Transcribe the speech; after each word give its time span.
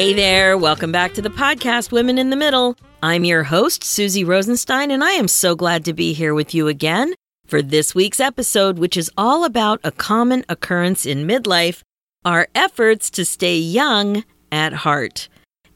Hey 0.00 0.14
there, 0.14 0.56
welcome 0.56 0.92
back 0.92 1.12
to 1.12 1.20
the 1.20 1.28
podcast 1.28 1.92
Women 1.92 2.16
in 2.16 2.30
the 2.30 2.34
Middle. 2.34 2.74
I'm 3.02 3.22
your 3.22 3.42
host, 3.42 3.84
Suzy 3.84 4.24
Rosenstein, 4.24 4.90
and 4.90 5.04
I 5.04 5.10
am 5.10 5.28
so 5.28 5.54
glad 5.54 5.84
to 5.84 5.92
be 5.92 6.14
here 6.14 6.32
with 6.32 6.54
you 6.54 6.68
again 6.68 7.12
for 7.46 7.60
this 7.60 7.94
week's 7.94 8.18
episode, 8.18 8.78
which 8.78 8.96
is 8.96 9.10
all 9.18 9.44
about 9.44 9.78
a 9.84 9.92
common 9.92 10.42
occurrence 10.48 11.04
in 11.04 11.26
midlife 11.26 11.82
our 12.24 12.48
efforts 12.54 13.10
to 13.10 13.26
stay 13.26 13.58
young 13.58 14.24
at 14.50 14.72
heart. 14.72 15.28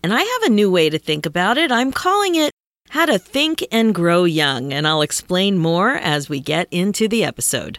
And 0.02 0.10
I 0.10 0.22
have 0.22 0.42
a 0.44 0.54
new 0.54 0.70
way 0.70 0.88
to 0.88 0.98
think 0.98 1.26
about 1.26 1.58
it. 1.58 1.70
I'm 1.70 1.92
calling 1.92 2.34
it 2.34 2.50
How 2.88 3.04
to 3.04 3.18
Think 3.18 3.62
and 3.70 3.94
Grow 3.94 4.24
Young, 4.24 4.72
and 4.72 4.88
I'll 4.88 5.02
explain 5.02 5.58
more 5.58 5.90
as 5.90 6.30
we 6.30 6.40
get 6.40 6.66
into 6.70 7.08
the 7.08 7.24
episode. 7.24 7.78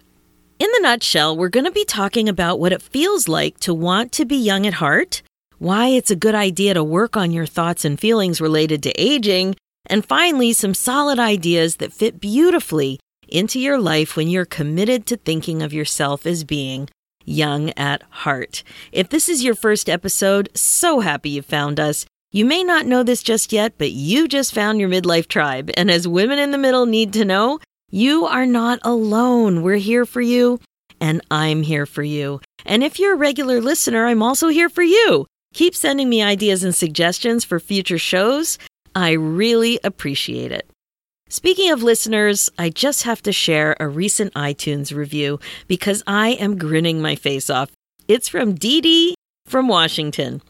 In 0.59 0.69
the 0.73 0.81
nutshell, 0.83 1.35
we're 1.35 1.49
going 1.49 1.65
to 1.65 1.71
be 1.71 1.85
talking 1.85 2.29
about 2.29 2.59
what 2.59 2.71
it 2.71 2.83
feels 2.83 3.27
like 3.27 3.59
to 3.61 3.73
want 3.73 4.11
to 4.11 4.25
be 4.25 4.37
young 4.37 4.67
at 4.67 4.75
heart 4.75 5.23
why 5.57 5.87
it's 5.87 6.11
a 6.11 6.15
good 6.15 6.35
idea 6.35 6.73
to 6.73 6.83
work 6.83 7.15
on 7.15 7.31
your 7.31 7.45
thoughts 7.45 7.85
and 7.85 7.99
feelings 7.99 8.41
related 8.41 8.83
to 8.83 9.01
aging, 9.01 9.55
and 9.87 10.05
finally, 10.05 10.51
some 10.53 10.73
solid 10.73 11.19
ideas 11.19 11.77
that 11.77 11.93
fit 11.93 12.19
beautifully 12.19 12.99
into 13.27 13.59
your 13.59 13.79
life 13.79 14.15
when 14.15 14.27
you're 14.27 14.45
committed 14.45 15.05
to 15.05 15.17
thinking 15.17 15.61
of 15.61 15.73
yourself 15.73 16.25
as 16.25 16.43
being 16.43 16.89
young 17.23 17.71
at 17.71 18.03
heart. 18.09 18.63
If 18.91 19.09
this 19.09 19.29
is 19.29 19.43
your 19.43 19.55
first 19.55 19.89
episode, 19.89 20.49
so 20.55 20.99
happy 20.99 21.31
you 21.31 21.41
found 21.41 21.79
us. 21.79 22.05
You 22.31 22.45
may 22.45 22.63
not 22.63 22.85
know 22.85 23.03
this 23.03 23.23
just 23.23 23.53
yet, 23.53 23.73
but 23.77 23.91
you 23.91 24.27
just 24.27 24.53
found 24.53 24.79
your 24.79 24.89
midlife 24.89 25.27
tribe. 25.27 25.71
And 25.77 25.89
as 25.89 26.07
women 26.07 26.37
in 26.37 26.51
the 26.51 26.57
middle 26.57 26.85
need 26.85 27.13
to 27.13 27.25
know, 27.25 27.59
you 27.89 28.25
are 28.25 28.45
not 28.45 28.79
alone. 28.83 29.61
We're 29.61 29.77
here 29.77 30.05
for 30.05 30.21
you, 30.21 30.59
and 30.99 31.21
I'm 31.31 31.63
here 31.63 31.85
for 31.85 32.03
you. 32.03 32.41
And 32.65 32.83
if 32.83 32.99
you're 32.99 33.13
a 33.13 33.17
regular 33.17 33.61
listener, 33.61 34.05
I'm 34.05 34.23
also 34.23 34.49
here 34.49 34.69
for 34.69 34.83
you. 34.83 35.25
Keep 35.55 35.73
sending 35.73 36.09
me 36.09 36.21
ideas 36.21 36.65
and 36.65 36.75
suggestions 36.75 37.45
for 37.45 37.61
future 37.61 37.97
shows. 37.97 38.57
I 38.93 39.11
really 39.11 39.79
appreciate 39.85 40.51
it. 40.51 40.69
Speaking 41.29 41.71
of 41.71 41.81
listeners, 41.81 42.49
I 42.59 42.69
just 42.69 43.03
have 43.03 43.21
to 43.21 43.31
share 43.31 43.77
a 43.79 43.87
recent 43.87 44.33
iTunes 44.33 44.93
review 44.93 45.39
because 45.69 46.03
I 46.05 46.31
am 46.31 46.57
grinning 46.57 47.01
my 47.01 47.15
face 47.15 47.49
off. 47.49 47.71
It's 48.09 48.27
from 48.27 48.55
Dee 48.55 48.81
Dee 48.81 49.15
from 49.45 49.69
Washington. 49.69 50.41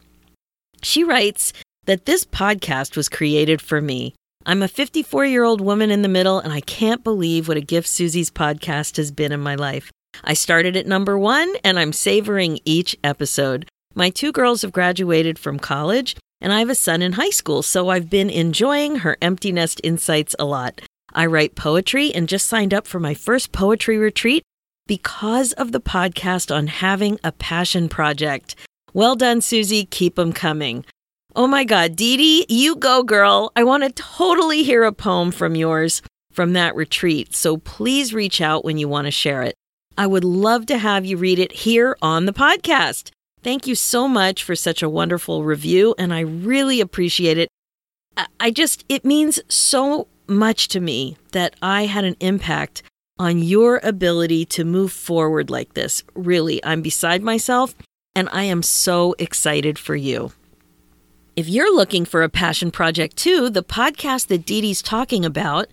She 0.82 1.04
writes 1.04 1.52
that 1.84 2.06
this 2.06 2.24
podcast 2.24 2.96
was 2.96 3.08
created 3.08 3.62
for 3.62 3.80
me. 3.80 4.12
I'm 4.44 4.60
a 4.60 4.66
54 4.66 5.24
year 5.24 5.44
old 5.44 5.60
woman 5.60 5.92
in 5.92 6.02
the 6.02 6.08
middle, 6.08 6.40
and 6.40 6.52
I 6.52 6.62
can't 6.62 7.04
believe 7.04 7.46
what 7.46 7.56
a 7.56 7.60
gift 7.60 7.86
Suzy's 7.86 8.32
podcast 8.32 8.96
has 8.96 9.12
been 9.12 9.30
in 9.30 9.40
my 9.40 9.54
life. 9.54 9.92
I 10.24 10.34
started 10.34 10.76
at 10.76 10.88
number 10.88 11.16
one, 11.16 11.54
and 11.62 11.78
I'm 11.78 11.92
savoring 11.92 12.58
each 12.64 12.96
episode. 13.04 13.68
My 13.98 14.10
two 14.10 14.30
girls 14.30 14.60
have 14.60 14.72
graduated 14.72 15.38
from 15.38 15.58
college, 15.58 16.16
and 16.42 16.52
I 16.52 16.58
have 16.58 16.68
a 16.68 16.74
son 16.74 17.00
in 17.00 17.14
high 17.14 17.30
school, 17.30 17.62
so 17.62 17.88
I've 17.88 18.10
been 18.10 18.28
enjoying 18.28 18.96
her 18.96 19.16
empty 19.22 19.52
nest 19.52 19.80
insights 19.82 20.36
a 20.38 20.44
lot. 20.44 20.82
I 21.14 21.24
write 21.24 21.54
poetry 21.54 22.14
and 22.14 22.28
just 22.28 22.46
signed 22.46 22.74
up 22.74 22.86
for 22.86 23.00
my 23.00 23.14
first 23.14 23.52
poetry 23.52 23.96
retreat 23.96 24.42
because 24.86 25.54
of 25.54 25.72
the 25.72 25.80
podcast 25.80 26.54
on 26.54 26.66
having 26.66 27.18
a 27.24 27.32
passion 27.32 27.88
project. 27.88 28.54
Well 28.92 29.16
done. 29.16 29.40
Keep 29.40 30.16
them 30.16 30.34
coming. 30.34 30.84
Oh 31.34 31.46
my 31.46 31.64
God, 31.64 31.96
Dee 31.96 32.18
Dee, 32.18 32.46
you 32.50 32.76
go, 32.76 33.02
girl. 33.02 33.50
I 33.56 33.64
want 33.64 33.82
to 33.84 33.90
totally 33.90 34.62
hear 34.62 34.84
a 34.84 34.92
poem 34.92 35.30
from 35.30 35.56
yours 35.56 36.02
from 36.30 36.52
that 36.52 36.76
retreat, 36.76 37.34
so 37.34 37.56
please 37.56 38.12
reach 38.12 38.42
out 38.42 38.62
when 38.62 38.76
you 38.76 38.88
want 38.88 39.06
to 39.06 39.10
share 39.10 39.42
it. 39.42 39.54
I 39.96 40.06
would 40.06 40.24
love 40.24 40.66
to 40.66 40.76
have 40.76 41.06
you 41.06 41.16
read 41.16 41.38
it 41.38 41.52
here 41.52 41.96
on 42.02 42.26
the 42.26 42.34
podcast. 42.34 43.10
Thank 43.46 43.68
you 43.68 43.76
so 43.76 44.08
much 44.08 44.42
for 44.42 44.56
such 44.56 44.82
a 44.82 44.88
wonderful 44.88 45.44
review, 45.44 45.94
and 45.98 46.12
I 46.12 46.18
really 46.18 46.80
appreciate 46.80 47.38
it. 47.38 47.48
I 48.40 48.50
just, 48.50 48.84
it 48.88 49.04
means 49.04 49.38
so 49.48 50.08
much 50.26 50.66
to 50.66 50.80
me 50.80 51.16
that 51.30 51.54
I 51.62 51.84
had 51.84 52.02
an 52.02 52.16
impact 52.18 52.82
on 53.20 53.38
your 53.38 53.78
ability 53.84 54.46
to 54.46 54.64
move 54.64 54.90
forward 54.90 55.48
like 55.48 55.74
this. 55.74 56.02
Really, 56.16 56.58
I'm 56.64 56.82
beside 56.82 57.22
myself, 57.22 57.76
and 58.16 58.28
I 58.32 58.42
am 58.42 58.64
so 58.64 59.14
excited 59.16 59.78
for 59.78 59.94
you. 59.94 60.32
If 61.36 61.48
you're 61.48 61.72
looking 61.72 62.04
for 62.04 62.24
a 62.24 62.28
passion 62.28 62.72
project 62.72 63.16
too, 63.16 63.48
the 63.48 63.62
podcast 63.62 64.26
that 64.26 64.44
Dee 64.44 64.62
Dee's 64.62 64.82
talking 64.82 65.24
about 65.24 65.68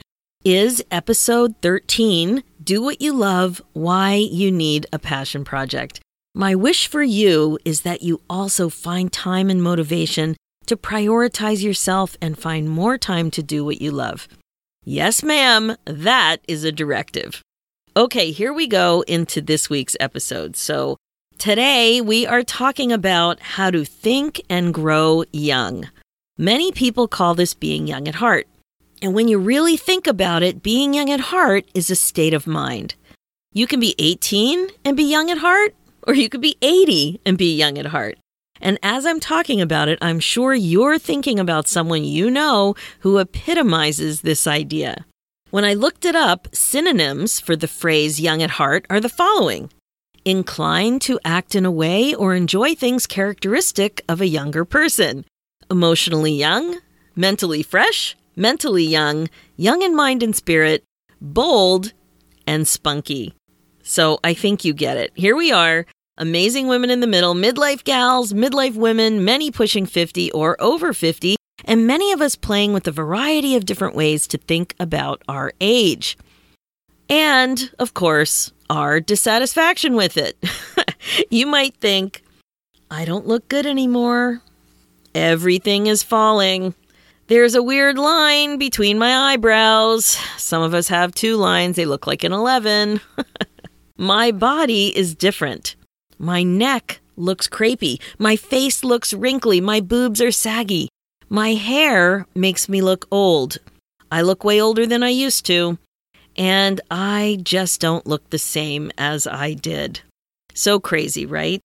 is 0.45 0.83
episode 0.91 1.55
13 1.63 2.43
Do 2.63 2.83
What 2.83 3.01
You 3.01 3.13
Love 3.13 3.63
Why 3.73 4.13
You 4.13 4.51
Need 4.51 4.85
a 4.93 4.99
Passion 4.99 5.43
Project. 5.43 6.01
My 6.35 6.55
wish 6.55 6.87
for 6.87 7.03
you 7.03 7.59
is 7.63 7.81
that 7.81 8.01
you 8.01 8.19
also 8.27 8.67
find 8.67 9.13
time 9.13 9.51
and 9.51 9.61
motivation 9.61 10.35
to 10.65 10.75
prioritize 10.75 11.61
yourself 11.61 12.17
and 12.19 12.39
find 12.39 12.67
more 12.67 12.97
time 12.97 13.29
to 13.31 13.43
do 13.43 13.63
what 13.63 13.81
you 13.81 13.91
love. 13.91 14.27
Yes, 14.83 15.21
ma'am, 15.21 15.77
that 15.85 16.37
is 16.47 16.63
a 16.63 16.71
directive. 16.71 17.43
Okay, 17.95 18.31
here 18.31 18.51
we 18.51 18.65
go 18.65 19.01
into 19.07 19.41
this 19.41 19.69
week's 19.69 19.95
episode. 19.99 20.55
So, 20.55 20.97
today 21.37 22.01
we 22.01 22.25
are 22.25 22.41
talking 22.41 22.91
about 22.91 23.39
how 23.39 23.69
to 23.69 23.85
think 23.85 24.41
and 24.49 24.73
grow 24.73 25.25
young. 25.31 25.87
Many 26.35 26.71
people 26.71 27.07
call 27.07 27.35
this 27.35 27.53
being 27.53 27.85
young 27.85 28.07
at 28.07 28.15
heart. 28.15 28.47
And 29.03 29.13
when 29.13 29.27
you 29.27 29.37
really 29.37 29.77
think 29.77 30.07
about 30.07 30.41
it, 30.41 30.63
being 30.63 30.95
young 30.95 31.11
at 31.11 31.19
heart 31.19 31.65
is 31.75 31.91
a 31.91 31.95
state 31.95 32.33
of 32.33 32.47
mind. 32.47 32.95
You 33.53 33.67
can 33.67 33.79
be 33.79 33.93
18 33.99 34.69
and 34.83 34.97
be 34.97 35.03
young 35.03 35.29
at 35.29 35.37
heart, 35.37 35.75
or 36.07 36.13
you 36.13 36.29
could 36.29 36.41
be 36.41 36.57
80 36.61 37.21
and 37.25 37.37
be 37.37 37.55
young 37.55 37.77
at 37.77 37.87
heart. 37.87 38.17
And 38.61 38.79
as 38.81 39.05
I'm 39.05 39.19
talking 39.19 39.61
about 39.61 39.89
it, 39.89 39.99
I'm 40.01 40.19
sure 40.19 40.53
you're 40.53 40.99
thinking 40.99 41.39
about 41.39 41.67
someone 41.67 42.03
you 42.03 42.29
know 42.29 42.75
who 42.99 43.17
epitomizes 43.17 44.21
this 44.21 44.47
idea. 44.47 45.05
When 45.49 45.65
I 45.65 45.73
looked 45.73 46.05
it 46.05 46.15
up, 46.15 46.47
synonyms 46.53 47.39
for 47.39 47.55
the 47.55 47.67
phrase 47.67 48.19
young 48.19 48.41
at 48.41 48.51
heart 48.51 48.85
are 48.89 48.99
the 48.99 49.09
following 49.09 49.69
inclined 50.25 51.01
to 51.01 51.19
act 51.25 51.55
in 51.55 51.65
a 51.65 51.71
way 51.71 52.13
or 52.13 52.33
enjoy 52.33 52.75
things 52.75 53.07
characteristic 53.07 54.01
of 54.07 54.21
a 54.21 54.27
younger 54.27 54.65
person, 54.65 55.25
emotionally 55.69 56.33
young, 56.33 56.79
mentally 57.15 57.63
fresh, 57.63 58.15
mentally 58.35 58.85
young, 58.85 59.29
young 59.57 59.81
in 59.81 59.95
mind 59.95 60.23
and 60.23 60.35
spirit, 60.35 60.83
bold, 61.21 61.93
and 62.47 62.67
spunky. 62.67 63.33
So 63.83 64.19
I 64.23 64.33
think 64.33 64.63
you 64.63 64.73
get 64.73 64.97
it. 64.97 65.11
Here 65.15 65.35
we 65.35 65.51
are, 65.51 65.85
amazing 66.17 66.67
women 66.67 66.89
in 66.89 66.99
the 66.99 67.07
middle, 67.07 67.33
midlife 67.33 67.83
gals, 67.83 68.33
midlife 68.33 68.75
women, 68.75 69.25
many 69.25 69.51
pushing 69.51 69.85
50 69.85 70.31
or 70.31 70.55
over 70.61 70.93
50, 70.93 71.35
and 71.65 71.87
many 71.87 72.11
of 72.11 72.21
us 72.21 72.35
playing 72.35 72.73
with 72.73 72.87
a 72.87 72.91
variety 72.91 73.55
of 73.55 73.65
different 73.65 73.95
ways 73.95 74.27
to 74.27 74.37
think 74.37 74.75
about 74.79 75.21
our 75.27 75.53
age. 75.61 76.17
And, 77.09 77.71
of 77.79 77.93
course, 77.93 78.51
our 78.69 78.99
dissatisfaction 78.99 79.95
with 79.95 80.17
it. 80.17 80.37
you 81.29 81.45
might 81.47 81.75
think, 81.77 82.23
I 82.89 83.05
don't 83.05 83.27
look 83.27 83.47
good 83.47 83.65
anymore. 83.65 84.41
Everything 85.15 85.87
is 85.87 86.03
falling. 86.03 86.73
There's 87.27 87.55
a 87.55 87.63
weird 87.63 87.97
line 87.97 88.57
between 88.57 88.97
my 88.97 89.33
eyebrows. 89.33 90.17
Some 90.37 90.61
of 90.61 90.73
us 90.73 90.87
have 90.89 91.13
two 91.13 91.37
lines, 91.37 91.75
they 91.75 91.85
look 91.85 92.05
like 92.05 92.23
an 92.23 92.33
11. 92.33 92.99
My 93.97 94.31
body 94.31 94.95
is 94.97 95.15
different. 95.15 95.75
My 96.17 96.43
neck 96.43 96.99
looks 97.15 97.47
crepey. 97.47 97.99
My 98.17 98.35
face 98.35 98.83
looks 98.83 99.13
wrinkly. 99.13 99.61
My 99.61 99.79
boobs 99.79 100.21
are 100.21 100.31
saggy. 100.31 100.89
My 101.29 101.53
hair 101.53 102.25
makes 102.35 102.69
me 102.69 102.81
look 102.81 103.07
old. 103.11 103.57
I 104.11 104.21
look 104.21 104.43
way 104.43 104.61
older 104.61 104.85
than 104.85 105.03
I 105.03 105.09
used 105.09 105.45
to. 105.47 105.77
And 106.35 106.81
I 106.89 107.39
just 107.43 107.79
don't 107.79 108.07
look 108.07 108.29
the 108.29 108.39
same 108.39 108.91
as 108.97 109.27
I 109.27 109.53
did. 109.53 110.01
So 110.53 110.79
crazy, 110.79 111.25
right? 111.25 111.61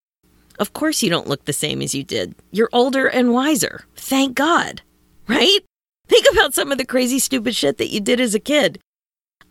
Of 0.59 0.73
course, 0.73 1.01
you 1.01 1.09
don't 1.09 1.27
look 1.27 1.45
the 1.45 1.53
same 1.53 1.81
as 1.81 1.95
you 1.95 2.03
did. 2.03 2.35
You're 2.51 2.69
older 2.73 3.07
and 3.07 3.33
wiser. 3.33 3.85
Thank 3.95 4.35
God, 4.35 4.81
right? 5.27 5.59
Think 6.07 6.25
about 6.31 6.53
some 6.53 6.71
of 6.71 6.77
the 6.77 6.85
crazy, 6.85 7.19
stupid 7.19 7.55
shit 7.55 7.77
that 7.77 7.91
you 7.91 8.01
did 8.01 8.19
as 8.19 8.35
a 8.35 8.39
kid. 8.39 8.79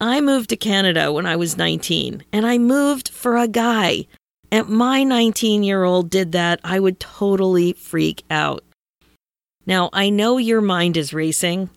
I 0.01 0.21
moved 0.21 0.51
to 0.51 0.56
Canada 0.56 1.12
when 1.12 1.27
I 1.27 1.35
was 1.37 1.56
19, 1.56 2.25
and 2.33 2.47
I 2.47 2.59
moved 2.59 3.09
for 3.09 3.37
a 3.37 3.49
guy. 3.49 4.06
And 4.50 4.69
my 4.69 5.05
19 5.05 5.62
year 5.62 5.85
old 5.85 6.11
did 6.11 6.33
that, 6.33 6.61
I 6.65 6.81
would 6.81 7.00
totally 7.00 7.75
freak 7.75 8.25
out. 8.31 8.65
Now, 9.67 9.91
I 9.93 10.09
know 10.09 10.39
your 10.39 10.62
mind 10.62 10.97
is 10.97 11.12
racing 11.12 11.69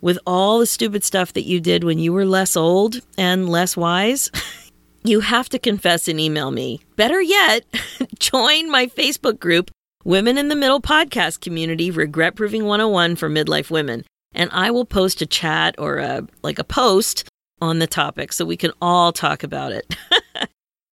with 0.00 0.18
all 0.26 0.60
the 0.60 0.66
stupid 0.66 1.04
stuff 1.04 1.32
that 1.32 1.46
you 1.46 1.60
did 1.60 1.84
when 1.84 1.98
you 1.98 2.12
were 2.12 2.24
less 2.24 2.56
old 2.56 3.00
and 3.18 3.48
less 3.48 3.76
wise. 3.76 4.30
you 5.04 5.20
have 5.20 5.48
to 5.48 5.58
confess 5.58 6.08
and 6.08 6.20
email 6.20 6.50
me. 6.50 6.80
Better 6.96 7.20
yet, 7.20 7.64
join 8.18 8.70
my 8.70 8.86
Facebook 8.86 9.40
group, 9.40 9.70
Women 10.04 10.38
in 10.38 10.48
the 10.48 10.56
Middle 10.56 10.80
Podcast 10.80 11.40
Community 11.40 11.90
Regret 11.90 12.36
Proving 12.36 12.64
101 12.64 13.16
for 13.16 13.28
Midlife 13.28 13.70
Women. 13.70 14.04
And 14.32 14.48
I 14.52 14.70
will 14.70 14.84
post 14.84 15.20
a 15.20 15.26
chat 15.26 15.74
or 15.76 15.98
a 15.98 16.26
like 16.42 16.58
a 16.58 16.64
post 16.64 17.28
on 17.60 17.80
the 17.80 17.86
topic 17.86 18.32
so 18.32 18.44
we 18.44 18.56
can 18.56 18.72
all 18.80 19.12
talk 19.12 19.42
about 19.42 19.72
it. 19.72 19.94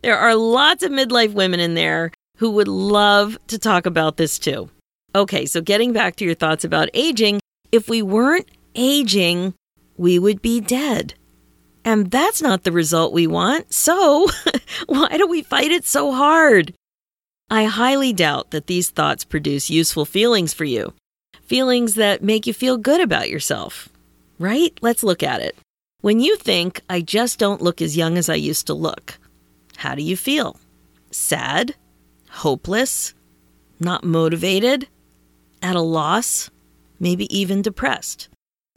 there 0.03 0.19
are 0.19 0.35
lots 0.35 0.83
of 0.83 0.93
midlife 0.93 1.33
women 1.33 1.61
in 1.61 1.75
there 1.75 2.11
who 2.37 2.51
would 2.53 2.69
love 2.69 3.37
to 3.49 3.59
talk 3.59 3.87
about 3.87 4.17
this 4.17 4.39
too. 4.39 4.71
Okay, 5.15 5.47
so 5.47 5.61
getting 5.61 5.93
back 5.93 6.17
to 6.17 6.25
your 6.25 6.35
thoughts 6.35 6.65
about 6.65 6.91
aging, 6.95 7.41
if 7.73 7.89
we 7.89 8.03
weren't 8.03 8.49
aging, 8.75 9.55
we 9.97 10.19
would 10.19 10.41
be 10.41 10.61
dead. 10.61 11.15
And 11.85 12.11
that's 12.11 12.43
not 12.43 12.65
the 12.65 12.73
result 12.73 13.13
we 13.13 13.27
want. 13.27 13.73
So, 13.73 14.29
why 14.87 15.17
do 15.17 15.27
we 15.27 15.43
fight 15.43 15.71
it 15.71 15.85
so 15.85 16.13
hard? 16.13 16.75
I 17.51 17.65
highly 17.65 18.13
doubt 18.13 18.51
that 18.51 18.67
these 18.67 18.91
thoughts 18.91 19.25
produce 19.25 19.71
useful 19.71 20.05
feelings 20.05 20.53
for 20.53 20.65
you, 20.65 20.93
feelings 21.43 21.95
that 21.95 22.23
make 22.23 22.47
you 22.47 22.53
feel 22.53 22.77
good 22.77 23.01
about 23.01 23.31
yourself. 23.31 23.89
Right? 24.39 24.79
Let's 24.83 25.03
look 25.03 25.23
at 25.23 25.41
it. 25.41 25.57
When 26.03 26.21
you 26.21 26.37
think, 26.37 26.83
I 26.89 27.01
just 27.01 27.39
don't 27.39 27.63
look 27.63 27.83
as 27.83 27.97
young 27.97 28.19
as 28.19 28.29
I 28.29 28.35
used 28.35 28.67
to 28.67 28.75
look, 28.75 29.19
how 29.79 29.95
do 29.95 30.03
you 30.03 30.17
feel? 30.17 30.59
Sad? 31.13 31.77
Hopeless? 32.31 33.15
Not 33.79 34.03
motivated? 34.03 34.89
At 35.63 35.77
a 35.77 35.81
loss? 35.81 36.51
Maybe 36.99 37.33
even 37.37 37.63
depressed? 37.63 38.29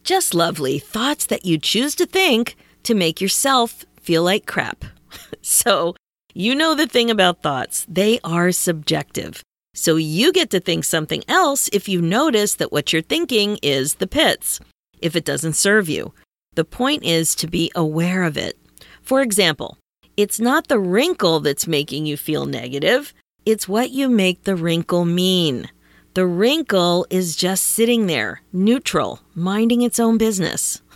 Just 0.03 0.35
lovely 0.35 0.77
thoughts 0.77 1.25
that 1.25 1.43
you 1.43 1.57
choose 1.57 1.95
to 1.95 2.05
think 2.05 2.55
to 2.83 2.93
make 2.93 3.19
yourself 3.19 3.83
feel 3.99 4.21
like 4.21 4.45
crap. 4.45 4.85
so, 5.41 5.95
you 6.35 6.53
know 6.53 6.75
the 6.75 6.85
thing 6.85 7.09
about 7.09 7.41
thoughts, 7.41 7.83
they 7.89 8.19
are 8.23 8.51
subjective. 8.51 9.41
So, 9.73 9.95
you 9.95 10.31
get 10.31 10.51
to 10.51 10.59
think 10.59 10.85
something 10.85 11.23
else 11.27 11.67
if 11.73 11.89
you 11.89 11.99
notice 11.99 12.53
that 12.55 12.71
what 12.71 12.93
you're 12.93 13.01
thinking 13.01 13.57
is 13.63 13.95
the 13.95 14.05
pits, 14.05 14.59
if 15.01 15.15
it 15.15 15.25
doesn't 15.25 15.53
serve 15.53 15.89
you. 15.89 16.13
The 16.53 16.65
point 16.65 17.03
is 17.03 17.33
to 17.35 17.47
be 17.47 17.71
aware 17.73 18.21
of 18.21 18.37
it. 18.37 18.55
For 19.01 19.21
example, 19.21 19.79
it's 20.21 20.39
not 20.39 20.67
the 20.67 20.79
wrinkle 20.79 21.39
that's 21.39 21.65
making 21.67 22.05
you 22.05 22.15
feel 22.15 22.45
negative, 22.45 23.13
it's 23.45 23.67
what 23.67 23.89
you 23.89 24.07
make 24.07 24.43
the 24.43 24.55
wrinkle 24.55 25.03
mean. 25.03 25.67
The 26.13 26.27
wrinkle 26.27 27.07
is 27.09 27.35
just 27.35 27.65
sitting 27.65 28.05
there, 28.05 28.41
neutral, 28.53 29.21
minding 29.33 29.81
its 29.81 29.99
own 29.99 30.17
business. 30.17 30.81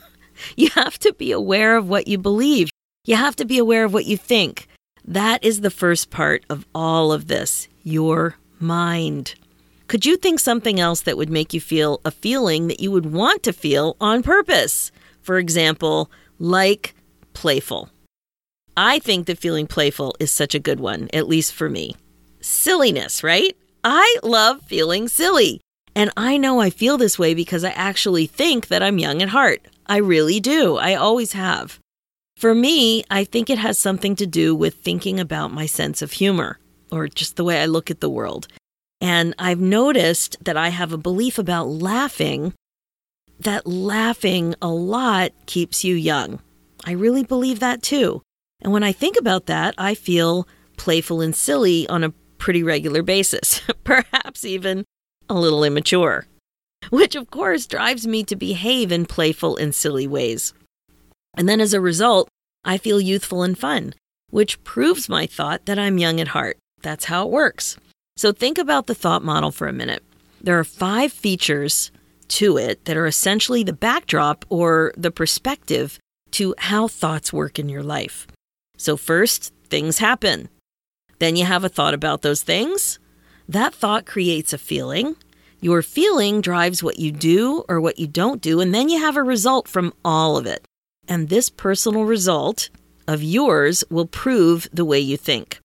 You 0.57 0.67
have 0.75 0.99
to 0.99 1.13
be 1.13 1.31
aware 1.31 1.77
of 1.77 1.87
what 1.87 2.09
you 2.09 2.17
believe. 2.17 2.69
You 3.05 3.15
have 3.15 3.37
to 3.37 3.45
be 3.45 3.57
aware 3.57 3.85
of 3.85 3.93
what 3.93 4.03
you 4.05 4.17
think. 4.17 4.67
That 5.05 5.41
is 5.41 5.61
the 5.61 5.71
first 5.71 6.09
part 6.09 6.43
of 6.49 6.65
all 6.75 7.13
of 7.13 7.27
this 7.27 7.69
your 7.83 8.35
mind. 8.59 9.35
Could 9.87 10.05
you 10.05 10.17
think 10.17 10.41
something 10.41 10.77
else 10.77 11.01
that 11.03 11.15
would 11.15 11.29
make 11.29 11.53
you 11.53 11.61
feel 11.61 12.01
a 12.03 12.11
feeling 12.11 12.67
that 12.67 12.81
you 12.81 12.91
would 12.91 13.13
want 13.13 13.43
to 13.43 13.53
feel 13.53 13.95
on 14.01 14.23
purpose? 14.23 14.91
For 15.21 15.37
example, 15.37 16.11
like 16.37 16.93
playful. 17.33 17.89
I 18.77 18.99
think 18.99 19.27
that 19.27 19.39
feeling 19.39 19.67
playful 19.67 20.15
is 20.19 20.31
such 20.31 20.53
a 20.53 20.59
good 20.59 20.79
one, 20.79 21.09
at 21.13 21.27
least 21.27 21.53
for 21.53 21.69
me. 21.69 21.95
Silliness, 22.41 23.23
right? 23.23 23.55
I 23.83 24.17
love 24.21 24.61
feeling 24.63 25.07
silly. 25.07 25.61
And 25.95 26.11
I 26.17 26.37
know 26.37 26.59
I 26.59 26.69
feel 26.69 26.97
this 26.97 27.17
way 27.17 27.33
because 27.33 27.63
I 27.63 27.69
actually 27.69 28.27
think 28.27 28.67
that 28.67 28.83
I'm 28.83 28.99
young 28.99 29.21
at 29.21 29.29
heart. 29.29 29.65
I 29.85 29.97
really 29.97 30.41
do. 30.41 30.75
I 30.75 30.95
always 30.95 31.31
have. 31.33 31.79
For 32.35 32.53
me, 32.53 33.05
I 33.09 33.23
think 33.23 33.49
it 33.49 33.59
has 33.59 33.77
something 33.77 34.15
to 34.17 34.27
do 34.27 34.53
with 34.53 34.75
thinking 34.75 35.21
about 35.21 35.53
my 35.53 35.65
sense 35.67 36.01
of 36.01 36.11
humor 36.11 36.59
or 36.91 37.07
just 37.07 37.37
the 37.37 37.45
way 37.45 37.61
I 37.61 37.65
look 37.65 37.89
at 37.89 38.01
the 38.01 38.09
world. 38.09 38.47
And 38.99 39.33
I've 39.39 39.61
noticed 39.61 40.43
that 40.43 40.57
I 40.57 40.69
have 40.69 40.91
a 40.91 40.97
belief 40.97 41.37
about 41.37 41.67
laughing, 41.67 42.53
that 43.39 43.65
laughing 43.65 44.55
a 44.61 44.67
lot 44.67 45.31
keeps 45.45 45.85
you 45.85 45.95
young. 45.95 46.39
I 46.83 46.91
really 46.91 47.23
believe 47.23 47.59
that 47.59 47.81
too. 47.81 48.21
And 48.61 48.71
when 48.71 48.83
I 48.83 48.91
think 48.91 49.17
about 49.17 49.45
that, 49.47 49.75
I 49.77 49.95
feel 49.95 50.47
playful 50.77 51.21
and 51.21 51.35
silly 51.35 51.87
on 51.87 52.03
a 52.03 52.13
pretty 52.37 52.63
regular 52.63 53.03
basis, 53.03 53.61
perhaps 53.83 54.45
even 54.45 54.85
a 55.29 55.33
little 55.33 55.63
immature, 55.63 56.25
which 56.89 57.15
of 57.15 57.31
course 57.31 57.67
drives 57.67 58.05
me 58.05 58.23
to 58.23 58.35
behave 58.35 58.91
in 58.91 59.05
playful 59.05 59.57
and 59.57 59.73
silly 59.73 60.07
ways. 60.07 60.53
And 61.37 61.49
then 61.49 61.59
as 61.59 61.73
a 61.73 61.81
result, 61.81 62.29
I 62.63 62.77
feel 62.77 63.01
youthful 63.01 63.43
and 63.43 63.57
fun, 63.57 63.93
which 64.29 64.63
proves 64.63 65.09
my 65.09 65.25
thought 65.25 65.65
that 65.65 65.79
I'm 65.79 65.97
young 65.97 66.19
at 66.19 66.29
heart. 66.29 66.57
That's 66.81 67.05
how 67.05 67.25
it 67.25 67.31
works. 67.31 67.77
So 68.17 68.31
think 68.31 68.57
about 68.57 68.87
the 68.87 68.95
thought 68.95 69.23
model 69.23 69.51
for 69.51 69.67
a 69.67 69.73
minute. 69.73 70.03
There 70.41 70.57
are 70.59 70.63
five 70.63 71.11
features 71.11 71.91
to 72.27 72.57
it 72.57 72.85
that 72.85 72.97
are 72.97 73.07
essentially 73.07 73.63
the 73.63 73.73
backdrop 73.73 74.45
or 74.49 74.93
the 74.97 75.11
perspective 75.11 75.99
to 76.31 76.55
how 76.57 76.87
thoughts 76.87 77.33
work 77.33 77.59
in 77.59 77.69
your 77.69 77.83
life. 77.83 78.27
So, 78.77 78.97
first, 78.97 79.53
things 79.69 79.97
happen. 79.97 80.49
Then 81.19 81.35
you 81.35 81.45
have 81.45 81.63
a 81.63 81.69
thought 81.69 81.93
about 81.93 82.21
those 82.21 82.43
things. 82.43 82.99
That 83.47 83.73
thought 83.73 84.05
creates 84.05 84.53
a 84.53 84.57
feeling. 84.57 85.15
Your 85.61 85.81
feeling 85.81 86.41
drives 86.41 86.83
what 86.83 86.99
you 86.99 87.11
do 87.11 87.63
or 87.69 87.79
what 87.79 87.97
you 87.97 88.07
don't 88.07 88.41
do, 88.41 88.59
and 88.59 88.73
then 88.73 88.89
you 88.89 88.99
have 88.99 89.17
a 89.17 89.23
result 89.23 89.67
from 89.67 89.93
all 90.03 90.37
of 90.37 90.45
it. 90.45 90.65
And 91.07 91.29
this 91.29 91.49
personal 91.49 92.05
result 92.05 92.69
of 93.07 93.23
yours 93.23 93.83
will 93.89 94.07
prove 94.07 94.67
the 94.73 94.85
way 94.85 94.99
you 94.99 95.17
think. 95.17 95.59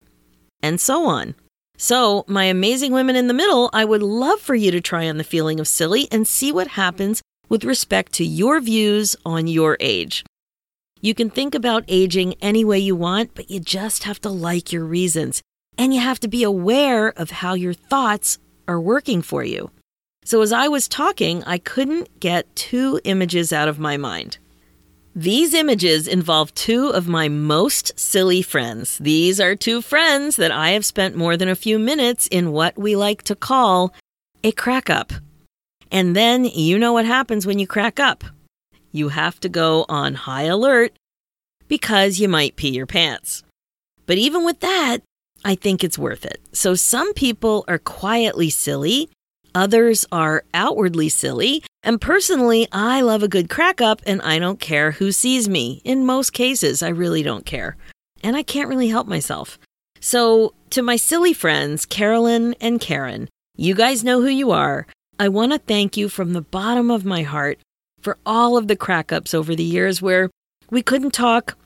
And 0.63 0.81
so 0.81 1.07
on. 1.07 1.35
So, 1.77 2.25
my 2.29 2.45
amazing 2.45 2.93
women 2.93 3.17
in 3.17 3.27
the 3.27 3.35
middle, 3.35 3.71
I 3.73 3.87
would 3.87 4.03
love 4.03 4.41
for 4.41 4.55
you 4.55 4.71
to 4.71 4.83
try 4.83 5.09
on 5.09 5.17
the 5.17 5.25
feeling 5.25 5.59
of 5.59 5.67
silly 5.67 6.09
and 6.13 6.29
see 6.29 6.53
what 6.53 6.69
happens 6.69 7.23
with 7.49 7.65
respect 7.65 8.13
to 8.13 8.25
your 8.25 8.61
views 8.61 9.17
on 9.25 9.47
your 9.47 9.79
age. 9.81 10.25
You 11.03 11.15
can 11.15 11.31
think 11.31 11.55
about 11.55 11.85
aging 11.89 12.35
any 12.43 12.63
way 12.63 12.79
you 12.79 12.95
want, 12.95 13.35
but 13.35 13.51
you 13.51 13.59
just 13.59 14.05
have 14.05 14.21
to 14.21 14.29
like 14.29 14.71
your 14.71 14.85
reasons. 14.85 15.43
And 15.79 15.95
you 15.95 16.01
have 16.01 16.21
to 16.21 16.29
be 16.29 16.43
aware 16.43 17.09
of 17.19 17.31
how 17.31 17.55
your 17.55 17.73
thoughts 17.73 18.39
are 18.69 18.81
working 18.81 19.23
for 19.23 19.43
you. 19.43 19.71
So, 20.25 20.43
as 20.43 20.53
I 20.53 20.69
was 20.69 20.89
talking, 20.89 21.43
I 21.45 21.57
couldn't 21.57 22.21
get 22.21 22.55
two 22.55 23.01
images 23.05 23.51
out 23.51 23.69
of 23.69 23.79
my 23.79 23.97
mind. 23.97 24.37
These 25.17 25.55
images 25.55 26.07
involve 26.07 26.55
two 26.55 26.89
of 26.89 27.09
my 27.09 27.29
most 27.29 27.99
silly 27.99 28.43
friends. 28.43 28.99
These 28.99 29.41
are 29.41 29.57
two 29.57 29.81
friends 29.81 30.37
that 30.37 30.53
I 30.53 30.71
have 30.71 30.85
spent 30.85 31.17
more 31.17 31.37
than 31.37 31.49
a 31.49 31.57
few 31.57 31.79
minutes 31.79 32.29
in 32.31 32.53
what 32.53 32.79
we 32.79 32.95
like 32.95 33.23
to 33.23 33.35
call 33.35 33.95
a 34.45 34.53
crack 34.53 34.91
up. 34.91 35.15
And 35.91 36.15
then 36.15 36.45
you 36.45 36.79
know 36.79 36.93
what 36.93 37.07
happens 37.07 37.47
when 37.47 37.59
you 37.59 37.67
crack 37.67 37.99
up 37.99 38.23
you 38.93 39.09
have 39.09 39.39
to 39.41 39.49
go 39.49 39.85
on 39.89 40.15
high 40.15 40.45
alert 40.45 40.93
because 41.71 42.19
you 42.19 42.29
might 42.29 42.57
pee 42.57 42.69
your 42.69 42.85
pants. 42.85 43.45
But 44.05 44.19
even 44.19 44.45
with 44.45 44.61
that, 44.61 44.99
I 45.45 45.55
think 45.55 45.83
it's 45.83 45.97
worth 45.99 46.27
it. 46.27 46.41
So 46.53 46.75
some 46.75 47.15
people 47.15 47.65
are 47.69 47.79
quietly 47.79 48.51
silly, 48.51 49.09
others 49.55 50.05
are 50.13 50.45
outwardly 50.53 51.09
silly. 51.09 51.63
And 51.83 52.01
personally, 52.01 52.69
I 52.73 53.01
love 53.01 53.23
a 53.23 53.29
good 53.29 53.49
crack 53.49 53.81
up 53.81 54.03
and 54.05 54.21
I 54.21 54.39
don't 54.39 54.61
care 54.61 54.91
who 54.91 55.13
sees 55.13 55.49
me. 55.49 55.81
In 55.85 56.05
most 56.05 56.33
cases, 56.33 56.83
I 56.83 56.89
really 56.89 57.23
don't 57.23 57.47
care. 57.47 57.77
And 58.23 58.37
I 58.37 58.43
can't 58.43 58.69
really 58.69 58.89
help 58.89 59.07
myself. 59.07 59.59
So, 60.01 60.55
to 60.71 60.83
my 60.83 60.97
silly 60.97 61.33
friends, 61.33 61.87
Carolyn 61.87 62.55
and 62.61 62.81
Karen, 62.81 63.29
you 63.57 63.75
guys 63.75 64.05
know 64.05 64.21
who 64.21 64.29
you 64.29 64.51
are. 64.51 64.87
I 65.19 65.29
want 65.29 65.53
to 65.53 65.59
thank 65.59 65.97
you 65.97 66.09
from 66.09 66.33
the 66.33 66.43
bottom 66.43 66.91
of 66.91 67.05
my 67.05 67.23
heart 67.23 67.61
for 68.03 68.19
all 68.27 68.57
of 68.57 68.67
the 68.67 68.77
crack 68.77 69.13
ups 69.13 69.35
over 69.35 69.55
the 69.55 69.63
years 69.63 70.03
where 70.03 70.31
we 70.71 70.83
couldn't 70.83 71.13
talk, 71.13 71.57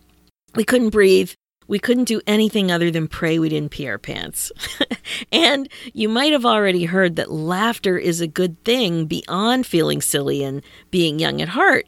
we 0.54 0.64
couldn't 0.64 0.90
breathe, 0.90 1.32
we 1.66 1.78
couldn't 1.78 2.04
do 2.04 2.20
anything 2.26 2.70
other 2.70 2.90
than 2.90 3.08
pray 3.08 3.38
we 3.38 3.48
didn't 3.48 3.70
pee 3.70 3.88
our 3.88 3.98
pants. 3.98 4.52
and 5.32 5.68
you 5.92 6.08
might 6.08 6.32
have 6.32 6.44
already 6.44 6.84
heard 6.84 7.16
that 7.16 7.30
laughter 7.30 7.96
is 7.96 8.20
a 8.20 8.26
good 8.26 8.62
thing 8.64 9.06
beyond 9.06 9.66
feeling 9.66 10.02
silly 10.02 10.44
and 10.44 10.62
being 10.90 11.18
young 11.18 11.40
at 11.40 11.48
heart. 11.48 11.86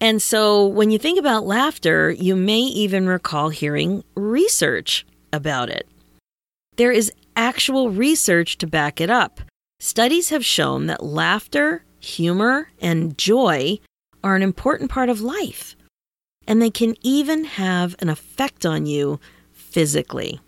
And 0.00 0.22
so 0.22 0.66
when 0.66 0.90
you 0.90 0.98
think 0.98 1.18
about 1.18 1.44
laughter, 1.44 2.10
you 2.10 2.36
may 2.36 2.60
even 2.60 3.06
recall 3.06 3.50
hearing 3.50 4.04
research 4.14 5.04
about 5.32 5.68
it. 5.68 5.88
There 6.76 6.92
is 6.92 7.12
actual 7.36 7.90
research 7.90 8.58
to 8.58 8.66
back 8.66 9.00
it 9.00 9.10
up. 9.10 9.40
Studies 9.80 10.30
have 10.30 10.44
shown 10.44 10.86
that 10.86 11.04
laughter 11.04 11.84
humor, 12.00 12.68
and 12.80 13.16
joy 13.16 13.78
are 14.24 14.34
an 14.34 14.42
important 14.42 14.90
part 14.90 15.08
of 15.08 15.20
life, 15.20 15.76
and 16.50 16.60
they 16.60 16.68
can 16.68 16.96
even 17.00 17.44
have 17.44 17.94
an 18.00 18.08
effect 18.08 18.66
on 18.66 18.84
you 18.84 19.20
physically. 19.52 20.40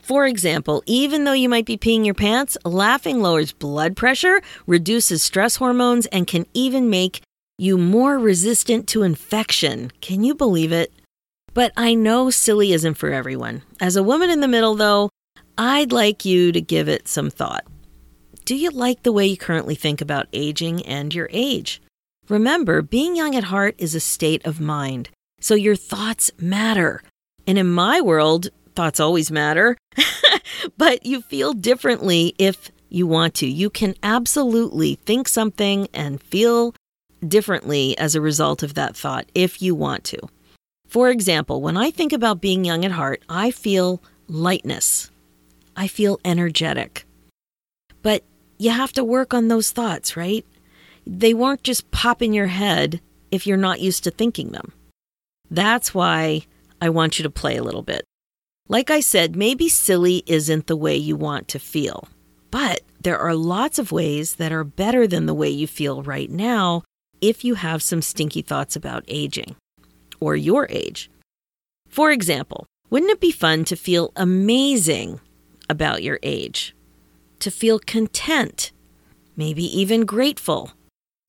For 0.00 0.24
example, 0.24 0.84
even 0.86 1.24
though 1.24 1.32
you 1.32 1.48
might 1.48 1.66
be 1.66 1.76
peeing 1.76 2.04
your 2.04 2.14
pants, 2.14 2.56
laughing 2.64 3.20
lowers 3.20 3.50
blood 3.50 3.96
pressure, 3.96 4.40
reduces 4.68 5.24
stress 5.24 5.56
hormones, 5.56 6.06
and 6.06 6.28
can 6.28 6.46
even 6.54 6.88
make 6.88 7.22
you 7.58 7.76
more 7.76 8.20
resistant 8.20 8.86
to 8.86 9.02
infection. 9.02 9.90
Can 10.00 10.22
you 10.22 10.32
believe 10.32 10.70
it? 10.70 10.92
But 11.54 11.72
I 11.76 11.94
know 11.94 12.30
silly 12.30 12.72
isn't 12.72 12.94
for 12.94 13.12
everyone. 13.12 13.62
As 13.80 13.96
a 13.96 14.04
woman 14.04 14.30
in 14.30 14.38
the 14.38 14.46
middle, 14.46 14.76
though, 14.76 15.10
I'd 15.58 15.90
like 15.90 16.24
you 16.24 16.52
to 16.52 16.60
give 16.60 16.88
it 16.88 17.08
some 17.08 17.30
thought. 17.30 17.64
Do 18.44 18.54
you 18.54 18.70
like 18.70 19.02
the 19.02 19.10
way 19.10 19.26
you 19.26 19.36
currently 19.36 19.74
think 19.74 20.00
about 20.00 20.28
aging 20.32 20.86
and 20.86 21.12
your 21.12 21.28
age? 21.32 21.82
Remember, 22.28 22.80
being 22.80 23.16
young 23.16 23.34
at 23.34 23.44
heart 23.44 23.74
is 23.78 23.96
a 23.96 24.00
state 24.00 24.46
of 24.46 24.60
mind, 24.60 25.08
so 25.46 25.54
your 25.54 25.76
thoughts 25.76 26.32
matter. 26.40 27.02
And 27.46 27.56
in 27.56 27.72
my 27.72 28.00
world, 28.00 28.48
thoughts 28.74 28.98
always 28.98 29.30
matter, 29.30 29.76
but 30.76 31.06
you 31.06 31.22
feel 31.22 31.52
differently 31.52 32.34
if 32.36 32.72
you 32.88 33.06
want 33.06 33.34
to. 33.34 33.46
You 33.46 33.70
can 33.70 33.94
absolutely 34.02 34.96
think 34.96 35.28
something 35.28 35.86
and 35.94 36.20
feel 36.20 36.74
differently 37.26 37.96
as 37.96 38.16
a 38.16 38.20
result 38.20 38.64
of 38.64 38.74
that 38.74 38.96
thought 38.96 39.30
if 39.36 39.62
you 39.62 39.76
want 39.76 40.02
to. 40.04 40.18
For 40.88 41.10
example, 41.10 41.62
when 41.62 41.76
I 41.76 41.92
think 41.92 42.12
about 42.12 42.40
being 42.40 42.64
young 42.64 42.84
at 42.84 42.90
heart, 42.90 43.22
I 43.28 43.52
feel 43.52 44.02
lightness. 44.26 45.12
I 45.76 45.86
feel 45.86 46.18
energetic. 46.24 47.06
But 48.02 48.24
you 48.58 48.70
have 48.70 48.92
to 48.94 49.04
work 49.04 49.32
on 49.32 49.46
those 49.46 49.70
thoughts, 49.70 50.16
right? 50.16 50.44
They 51.06 51.34
won't 51.34 51.62
just 51.62 51.90
pop 51.92 52.20
in 52.20 52.32
your 52.32 52.48
head 52.48 53.00
if 53.30 53.46
you're 53.46 53.56
not 53.56 53.80
used 53.80 54.02
to 54.04 54.10
thinking 54.10 54.50
them. 54.50 54.72
That's 55.50 55.94
why 55.94 56.42
I 56.80 56.88
want 56.88 57.18
you 57.18 57.22
to 57.22 57.30
play 57.30 57.56
a 57.56 57.62
little 57.62 57.82
bit. 57.82 58.04
Like 58.68 58.90
I 58.90 59.00
said, 59.00 59.36
maybe 59.36 59.68
silly 59.68 60.22
isn't 60.26 60.66
the 60.66 60.76
way 60.76 60.96
you 60.96 61.16
want 61.16 61.48
to 61.48 61.58
feel, 61.58 62.08
but 62.50 62.80
there 63.00 63.18
are 63.18 63.34
lots 63.34 63.78
of 63.78 63.92
ways 63.92 64.36
that 64.36 64.52
are 64.52 64.64
better 64.64 65.06
than 65.06 65.26
the 65.26 65.34
way 65.34 65.48
you 65.48 65.66
feel 65.66 66.02
right 66.02 66.30
now 66.30 66.82
if 67.20 67.44
you 67.44 67.54
have 67.54 67.82
some 67.82 68.02
stinky 68.02 68.42
thoughts 68.42 68.74
about 68.74 69.04
aging 69.06 69.54
or 70.18 70.34
your 70.34 70.66
age. 70.70 71.10
For 71.88 72.10
example, 72.10 72.66
wouldn't 72.90 73.12
it 73.12 73.20
be 73.20 73.30
fun 73.30 73.64
to 73.66 73.76
feel 73.76 74.12
amazing 74.16 75.20
about 75.68 76.02
your 76.02 76.18
age? 76.22 76.74
To 77.40 77.50
feel 77.50 77.78
content, 77.78 78.72
maybe 79.36 79.64
even 79.64 80.04
grateful, 80.04 80.72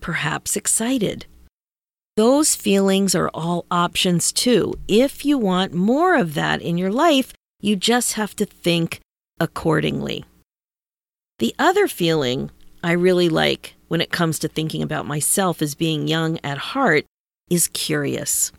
perhaps 0.02 0.56
excited. 0.56 1.26
Those 2.18 2.56
feelings 2.56 3.14
are 3.14 3.30
all 3.32 3.68
options 3.70 4.32
too. 4.32 4.74
If 4.88 5.24
you 5.24 5.38
want 5.38 5.72
more 5.72 6.16
of 6.16 6.34
that 6.34 6.64
in 6.64 6.76
your 6.76 6.92
life, 6.92 7.32
you 7.62 7.76
just 7.76 8.14
have 8.14 8.36
to 8.38 8.46
think 8.48 9.02
accordingly. 9.40 10.26
The 11.38 11.54
other 11.60 11.88
feeling 11.88 12.50
I 12.84 12.94
really 12.94 13.30
like 13.30 13.76
when 13.88 14.02
it 14.02 14.12
comes 14.12 14.40
to 14.40 14.48
thinking 14.48 14.82
about 14.82 15.06
myself 15.06 15.62
as 15.62 15.76
being 15.76 16.08
young 16.08 16.40
at 16.44 16.58
heart 16.58 17.06
is 17.52 17.68
curious. 17.68 18.52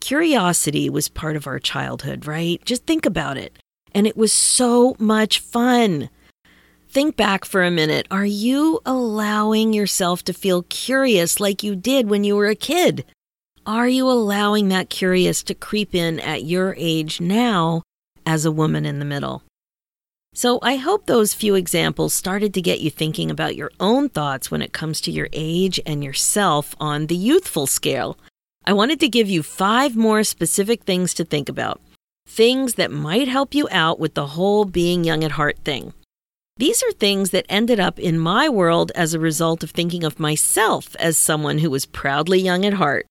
Curiosity 0.00 0.88
was 0.88 1.08
part 1.08 1.36
of 1.36 1.46
our 1.46 1.58
childhood, 1.58 2.26
right? 2.26 2.64
Just 2.64 2.86
think 2.86 3.04
about 3.04 3.36
it. 3.36 3.52
And 3.92 4.06
it 4.06 4.16
was 4.16 4.32
so 4.32 4.96
much 4.98 5.40
fun. 5.40 6.08
Think 6.94 7.16
back 7.16 7.44
for 7.44 7.64
a 7.64 7.72
minute. 7.72 8.06
Are 8.12 8.24
you 8.24 8.78
allowing 8.86 9.72
yourself 9.72 10.22
to 10.26 10.32
feel 10.32 10.62
curious 10.62 11.40
like 11.40 11.64
you 11.64 11.74
did 11.74 12.08
when 12.08 12.22
you 12.22 12.36
were 12.36 12.46
a 12.46 12.54
kid? 12.54 13.04
Are 13.66 13.88
you 13.88 14.08
allowing 14.08 14.68
that 14.68 14.90
curious 14.90 15.42
to 15.42 15.56
creep 15.56 15.92
in 15.92 16.20
at 16.20 16.44
your 16.44 16.72
age 16.78 17.20
now 17.20 17.82
as 18.24 18.44
a 18.44 18.52
woman 18.52 18.86
in 18.86 19.00
the 19.00 19.04
middle? 19.04 19.42
So 20.34 20.60
I 20.62 20.76
hope 20.76 21.06
those 21.06 21.34
few 21.34 21.56
examples 21.56 22.14
started 22.14 22.54
to 22.54 22.62
get 22.62 22.80
you 22.80 22.90
thinking 22.90 23.28
about 23.28 23.56
your 23.56 23.72
own 23.80 24.08
thoughts 24.08 24.52
when 24.52 24.62
it 24.62 24.72
comes 24.72 25.00
to 25.00 25.10
your 25.10 25.28
age 25.32 25.80
and 25.84 26.04
yourself 26.04 26.76
on 26.78 27.08
the 27.08 27.16
youthful 27.16 27.66
scale. 27.66 28.16
I 28.64 28.72
wanted 28.72 29.00
to 29.00 29.08
give 29.08 29.28
you 29.28 29.42
five 29.42 29.96
more 29.96 30.22
specific 30.22 30.84
things 30.84 31.12
to 31.14 31.24
think 31.24 31.48
about, 31.48 31.80
things 32.28 32.74
that 32.74 32.92
might 32.92 33.26
help 33.26 33.52
you 33.52 33.66
out 33.72 33.98
with 33.98 34.14
the 34.14 34.28
whole 34.28 34.64
being 34.64 35.02
young 35.02 35.24
at 35.24 35.32
heart 35.32 35.58
thing. 35.64 35.92
These 36.56 36.84
are 36.84 36.92
things 36.92 37.30
that 37.30 37.46
ended 37.48 37.80
up 37.80 37.98
in 37.98 38.18
my 38.18 38.48
world 38.48 38.92
as 38.94 39.12
a 39.12 39.18
result 39.18 39.64
of 39.64 39.72
thinking 39.72 40.04
of 40.04 40.20
myself 40.20 40.94
as 41.00 41.18
someone 41.18 41.58
who 41.58 41.70
was 41.70 41.84
proudly 41.84 42.38
young 42.38 42.64
at 42.64 42.74
heart. 42.74 43.06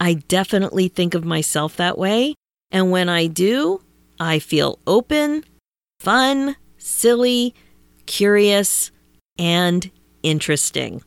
I 0.00 0.14
definitely 0.14 0.88
think 0.88 1.14
of 1.14 1.24
myself 1.24 1.76
that 1.76 1.96
way. 1.96 2.34
And 2.70 2.90
when 2.90 3.08
I 3.08 3.28
do, 3.28 3.82
I 4.18 4.40
feel 4.40 4.80
open, 4.86 5.44
fun, 6.00 6.56
silly, 6.76 7.54
curious, 8.06 8.90
and 9.38 9.90
interesting. 10.24 11.02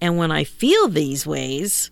And 0.00 0.18
when 0.18 0.32
I 0.32 0.42
feel 0.42 0.88
these 0.88 1.26
ways, 1.26 1.90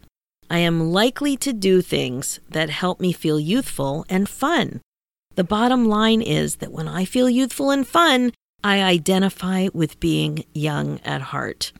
I 0.50 0.59
am 0.59 0.93
likely 0.93 1.37
to 1.38 1.52
do 1.52 1.81
things 1.81 2.41
that 2.50 2.71
help 2.71 3.00
me 3.00 3.12
feel 3.12 3.38
youthful 3.38 4.05
and 4.09 4.29
fun. 4.29 4.81
The 5.37 5.45
bottom 5.45 5.88
line 5.88 6.21
is 6.21 6.57
that 6.57 6.73
when 6.73 6.88
I 6.88 7.05
feel 7.05 7.31
youthful 7.31 7.71
and 7.71 7.87
fun, 7.87 8.33
I 8.64 8.83
identify 8.83 9.69
with 9.73 9.99
being 9.99 10.45
young 10.54 11.00
at 11.04 11.21
heart. 11.21 11.73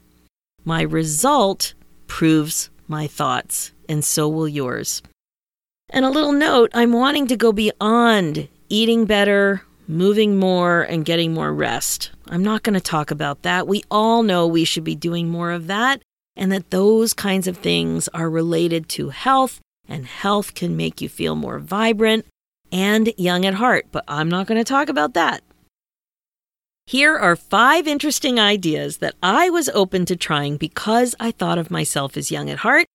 My 0.65 0.83
result 0.83 1.75
proves 2.09 2.71
my 2.89 3.07
thoughts, 3.07 3.73
and 3.89 4.05
so 4.05 4.29
will 4.29 4.49
yours. 4.49 5.01
And 5.91 6.05
a 6.05 6.11
little 6.11 6.33
note 6.33 6.71
I'm 6.75 6.93
wanting 6.93 7.29
to 7.29 7.37
go 7.37 7.53
beyond 7.53 8.49
eating 8.69 9.05
better, 9.05 9.63
moving 9.87 10.39
more, 10.39 10.83
and 10.83 11.05
getting 11.05 11.35
more 11.35 11.53
rest. 11.53 12.11
I'm 12.29 12.43
not 12.43 12.63
going 12.63 12.75
to 12.75 12.81
talk 12.81 13.11
about 13.11 13.43
that. 13.43 13.69
We 13.69 13.83
all 13.91 14.23
know 14.23 14.47
we 14.47 14.65
should 14.65 14.85
be 14.85 14.97
doing 14.97 15.29
more 15.29 15.53
of 15.53 15.69
that, 15.69 16.03
and 16.35 16.51
that 16.51 16.71
those 16.71 17.15
kinds 17.15 17.47
of 17.47 17.59
things 17.59 18.09
are 18.09 18.31
related 18.31 18.89
to 18.91 19.11
health, 19.11 19.61
and 19.87 20.07
health 20.07 20.55
can 20.55 20.77
make 20.77 21.01
you 21.01 21.09
feel 21.09 21.37
more 21.37 21.59
vibrant 21.59 22.27
and 22.73 23.13
young 23.17 23.45
at 23.45 23.55
heart. 23.55 23.87
But 23.93 24.05
I'm 24.09 24.29
not 24.29 24.47
going 24.47 24.59
to 24.59 24.65
talk 24.65 24.89
about 24.89 25.15
that. 25.15 25.45
Here 26.87 27.17
are 27.17 27.37
five 27.37 27.87
interesting 27.87 28.39
ideas 28.39 28.99
that 28.99 29.15
I 29.23 29.51
was 29.51 29.69
open 29.71 30.05
to 30.07 30.17
trying 30.17 30.57
because 30.57 31.15
I 31.21 31.31
thought 31.31 31.59
of 31.59 31.71
myself 31.71 32.17
as 32.17 32.31
young 32.31 32.51
at 32.51 32.59
heart, 32.59 32.87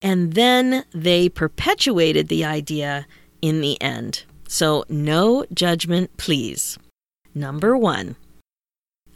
and 0.00 0.34
then 0.34 0.84
they 0.92 1.28
perpetuated 1.28 2.28
the 2.28 2.44
idea 2.44 3.06
in 3.42 3.60
the 3.60 3.80
end. 3.82 4.24
So, 4.48 4.84
no 4.88 5.44
judgment, 5.52 6.16
please. 6.16 6.78
Number 7.34 7.76
one, 7.76 8.16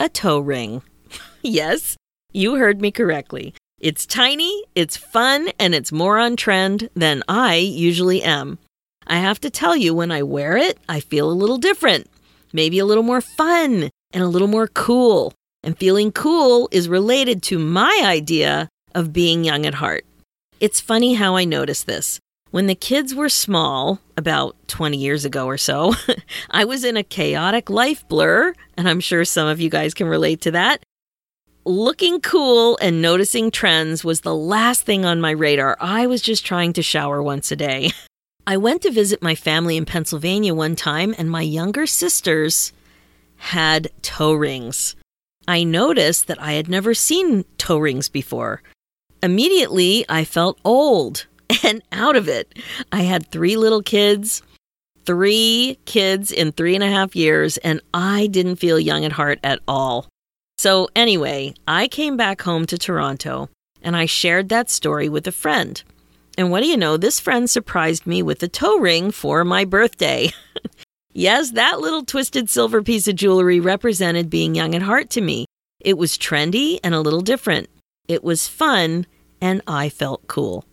a 0.01 0.09
toe 0.09 0.41
ring. 0.41 0.83
yes, 1.43 1.97
you 2.33 2.57
heard 2.57 2.81
me 2.81 2.91
correctly. 2.91 3.55
It's 3.81 4.07
tiny, 4.07 4.65
it's 4.75 4.97
fun, 4.97 5.51
and 5.61 5.75
it's 5.75 5.93
more 5.93 6.19
on 6.19 6.35
trend 6.35 6.91
than 6.95 7.23
I 7.29 7.57
usually 7.57 8.23
am. 8.23 8.59
I 9.07 9.19
have 9.19 9.41
to 9.41 9.51
tell 9.51 9.77
you, 9.77 9.95
when 9.95 10.11
I 10.11 10.23
wear 10.25 10.57
it, 10.57 10.79
I 10.89 10.99
feel 11.01 11.31
a 11.31 11.33
little 11.33 11.59
different, 11.59 12.11
maybe 12.53 12.81
a 12.81 12.85
little 12.85 13.05
more 13.05 13.21
fun, 13.21 13.91
and 14.12 14.23
a 14.23 14.29
little 14.29 14.49
more 14.49 14.69
cool. 14.69 15.33
And 15.62 15.77
feeling 15.77 16.12
cool 16.12 16.69
is 16.71 16.88
related 16.88 17.43
to 17.45 17.59
my 17.59 18.03
idea 18.05 18.69
of 18.95 19.12
being 19.12 19.45
young 19.45 19.67
at 19.67 19.75
heart. 19.75 20.05
It's 20.61 20.81
funny 20.81 21.15
how 21.15 21.37
I 21.37 21.45
noticed 21.45 21.87
this. 21.87 22.21
When 22.50 22.67
the 22.67 22.75
kids 22.75 23.15
were 23.15 23.29
small, 23.29 24.00
about 24.17 24.57
20 24.69 24.97
years 24.97 25.25
ago 25.25 25.47
or 25.47 25.59
so, 25.59 25.95
I 26.50 26.65
was 26.65 26.83
in 26.83 26.97
a 26.97 27.03
chaotic 27.03 27.69
life 27.69 28.07
blur, 28.09 28.55
and 28.77 28.88
I'm 28.88 29.00
sure 29.00 29.25
some 29.25 29.49
of 29.49 29.61
you 29.61 29.69
guys 29.69 29.93
can 29.93 30.07
relate 30.07 30.41
to 30.43 30.53
that. 30.53 30.83
Looking 31.67 32.23
cool 32.23 32.79
and 32.81 33.03
noticing 33.03 33.50
trends 33.50 34.03
was 34.03 34.23
the 34.23 34.35
last 34.35 34.85
thing 34.85 35.05
on 35.05 35.21
my 35.21 35.33
radar. 35.33 35.77
I 35.79 36.07
was 36.07 36.23
just 36.23 36.47
trying 36.47 36.73
to 36.75 36.83
shower 36.83 37.23
once 37.23 37.53
a 37.53 37.57
day. 37.57 37.91
I 38.47 38.57
went 38.57 38.81
to 38.83 38.91
visit 38.91 39.21
my 39.21 39.35
family 39.35 39.77
in 39.77 39.85
Pennsylvania 39.85 40.55
one 40.55 40.75
time, 40.75 41.15
and 41.19 41.31
my 41.31 41.43
younger 41.43 41.87
sisters 41.87 42.73
had 43.38 43.90
toe 44.02 44.35
rings. 44.35 44.95
I 45.47 45.64
noticed 45.64 46.26
that 46.26 46.42
I 46.42 46.52
had 46.52 46.68
never 46.68 46.92
seen 46.92 47.45
toe 47.57 47.78
rings 47.78 48.09
before. 48.09 48.62
Immediately, 49.23 50.04
I 50.09 50.25
felt 50.25 50.61
old 50.64 51.26
and 51.64 51.83
out 51.90 52.16
of 52.16 52.28
it. 52.28 52.59
I 52.92 53.02
had 53.02 53.26
three 53.26 53.57
little 53.57 53.83
kids, 53.83 54.42
three 55.07 55.78
kids 55.87 56.30
in 56.30 56.52
three 56.52 56.75
and 56.75 56.85
a 56.85 56.90
half 56.90 57.16
years, 57.16 57.57
and 57.59 57.80
I 57.95 58.26
didn't 58.26 58.57
feel 58.57 58.78
young 58.78 59.04
at 59.04 59.12
heart 59.12 59.38
at 59.42 59.61
all. 59.66 60.07
So, 60.59 60.88
anyway, 60.95 61.54
I 61.66 61.88
came 61.88 62.16
back 62.16 62.42
home 62.42 62.66
to 62.66 62.76
Toronto 62.76 63.49
and 63.80 63.97
I 63.97 64.07
shared 64.07 64.49
that 64.49 64.71
story 64.71 65.09
with 65.09 65.26
a 65.26 65.33
friend. 65.33 65.83
And 66.37 66.50
what 66.50 66.62
do 66.62 66.68
you 66.68 66.76
know? 66.76 66.97
This 66.97 67.21
friend 67.21 67.49
surprised 67.49 68.07
me 68.07 68.23
with 68.23 68.42
a 68.42 68.49
toe 68.49 68.78
ring 68.78 69.11
for 69.11 69.45
my 69.45 69.64
birthday. 69.64 70.33
Yes, 71.19 71.51
that 71.51 71.81
little 71.81 72.05
twisted 72.05 72.49
silver 72.49 72.81
piece 72.81 73.09
of 73.09 73.17
jewelry 73.17 73.59
represented 73.59 74.31
being 74.31 74.55
young 74.55 74.77
at 74.77 74.83
heart 74.83 75.11
to 75.11 75.21
me. 75.21 75.47
It 75.81 75.99
was 75.99 76.17
trendy 76.17 76.79
and 76.85 76.95
a 76.95 77.01
little 77.01 77.23
different. 77.23 77.69
It 78.07 78.23
was 78.23 78.47
fun, 78.47 79.05
and 79.41 79.61
I 79.67 79.89
felt 79.89 80.29
cool. 80.29 80.65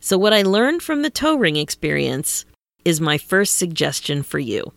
So, 0.00 0.18
what 0.18 0.32
I 0.32 0.42
learned 0.42 0.82
from 0.82 1.02
the 1.02 1.08
toe 1.08 1.36
ring 1.36 1.54
experience 1.54 2.44
is 2.84 3.00
my 3.00 3.16
first 3.16 3.58
suggestion 3.58 4.24
for 4.24 4.40
you. 4.40 4.72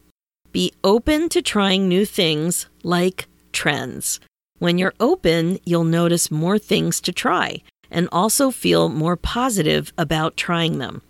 Be 0.52 0.74
open 0.84 1.28
to 1.30 1.42
trying 1.42 1.88
new 1.88 2.06
things 2.06 2.68
like 2.84 3.28
trends. 3.52 4.20
When 4.60 4.78
you're 4.78 4.94
open, 5.00 5.58
you'll 5.66 5.86
notice 5.86 6.30
more 6.30 6.60
things 6.60 7.02
to 7.02 7.12
try 7.12 7.64
and 7.90 8.08
also 8.12 8.52
feel 8.52 8.90
more 8.90 9.16
positive 9.16 9.92
about 9.98 10.38
trying 10.38 10.78
them. 10.78 11.02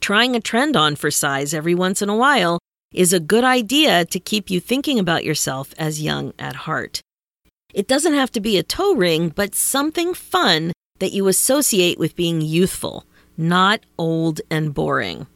Trying 0.00 0.36
a 0.36 0.40
trend 0.40 0.76
on 0.76 0.94
for 0.94 1.10
size 1.10 1.52
every 1.52 1.74
once 1.74 2.00
in 2.00 2.08
a 2.08 2.14
while 2.14 2.60
is 2.96 3.12
a 3.12 3.20
good 3.20 3.44
idea 3.44 4.06
to 4.06 4.18
keep 4.18 4.50
you 4.50 4.58
thinking 4.58 4.98
about 4.98 5.24
yourself 5.24 5.74
as 5.78 6.02
young 6.02 6.32
at 6.38 6.56
heart. 6.66 7.02
It 7.74 7.86
doesn't 7.86 8.14
have 8.14 8.32
to 8.32 8.40
be 8.40 8.56
a 8.56 8.62
toe 8.62 8.94
ring, 8.94 9.28
but 9.28 9.54
something 9.54 10.14
fun 10.14 10.72
that 10.98 11.12
you 11.12 11.28
associate 11.28 11.98
with 11.98 12.16
being 12.16 12.40
youthful, 12.40 13.04
not 13.36 13.80
old 13.98 14.40
and 14.50 14.72
boring. 14.72 15.26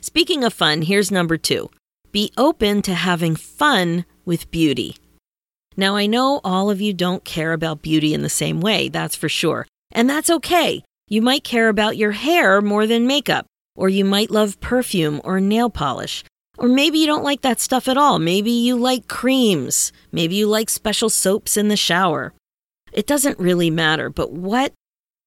Speaking 0.00 0.44
of 0.44 0.54
fun, 0.54 0.82
here's 0.82 1.10
number 1.10 1.36
two 1.36 1.68
be 2.12 2.30
open 2.36 2.80
to 2.82 2.94
having 2.94 3.34
fun 3.34 4.04
with 4.24 4.50
beauty. 4.52 4.96
Now, 5.76 5.96
I 5.96 6.06
know 6.06 6.40
all 6.44 6.70
of 6.70 6.80
you 6.80 6.92
don't 6.94 7.24
care 7.24 7.52
about 7.52 7.82
beauty 7.82 8.14
in 8.14 8.22
the 8.22 8.28
same 8.28 8.60
way, 8.60 8.88
that's 8.88 9.16
for 9.16 9.28
sure. 9.28 9.66
And 9.90 10.08
that's 10.08 10.30
okay. 10.30 10.84
You 11.08 11.22
might 11.22 11.42
care 11.42 11.68
about 11.68 11.96
your 11.96 12.12
hair 12.12 12.60
more 12.62 12.86
than 12.86 13.08
makeup, 13.08 13.46
or 13.74 13.88
you 13.88 14.04
might 14.04 14.30
love 14.30 14.60
perfume 14.60 15.20
or 15.24 15.40
nail 15.40 15.68
polish. 15.68 16.22
Or 16.58 16.68
maybe 16.68 16.98
you 16.98 17.06
don't 17.06 17.24
like 17.24 17.40
that 17.42 17.60
stuff 17.60 17.88
at 17.88 17.96
all. 17.96 18.18
Maybe 18.18 18.50
you 18.50 18.76
like 18.76 19.08
creams. 19.08 19.92
Maybe 20.12 20.36
you 20.36 20.46
like 20.46 20.70
special 20.70 21.10
soaps 21.10 21.56
in 21.56 21.68
the 21.68 21.76
shower. 21.76 22.32
It 22.92 23.06
doesn't 23.06 23.38
really 23.38 23.70
matter, 23.70 24.08
but 24.08 24.32
what 24.32 24.72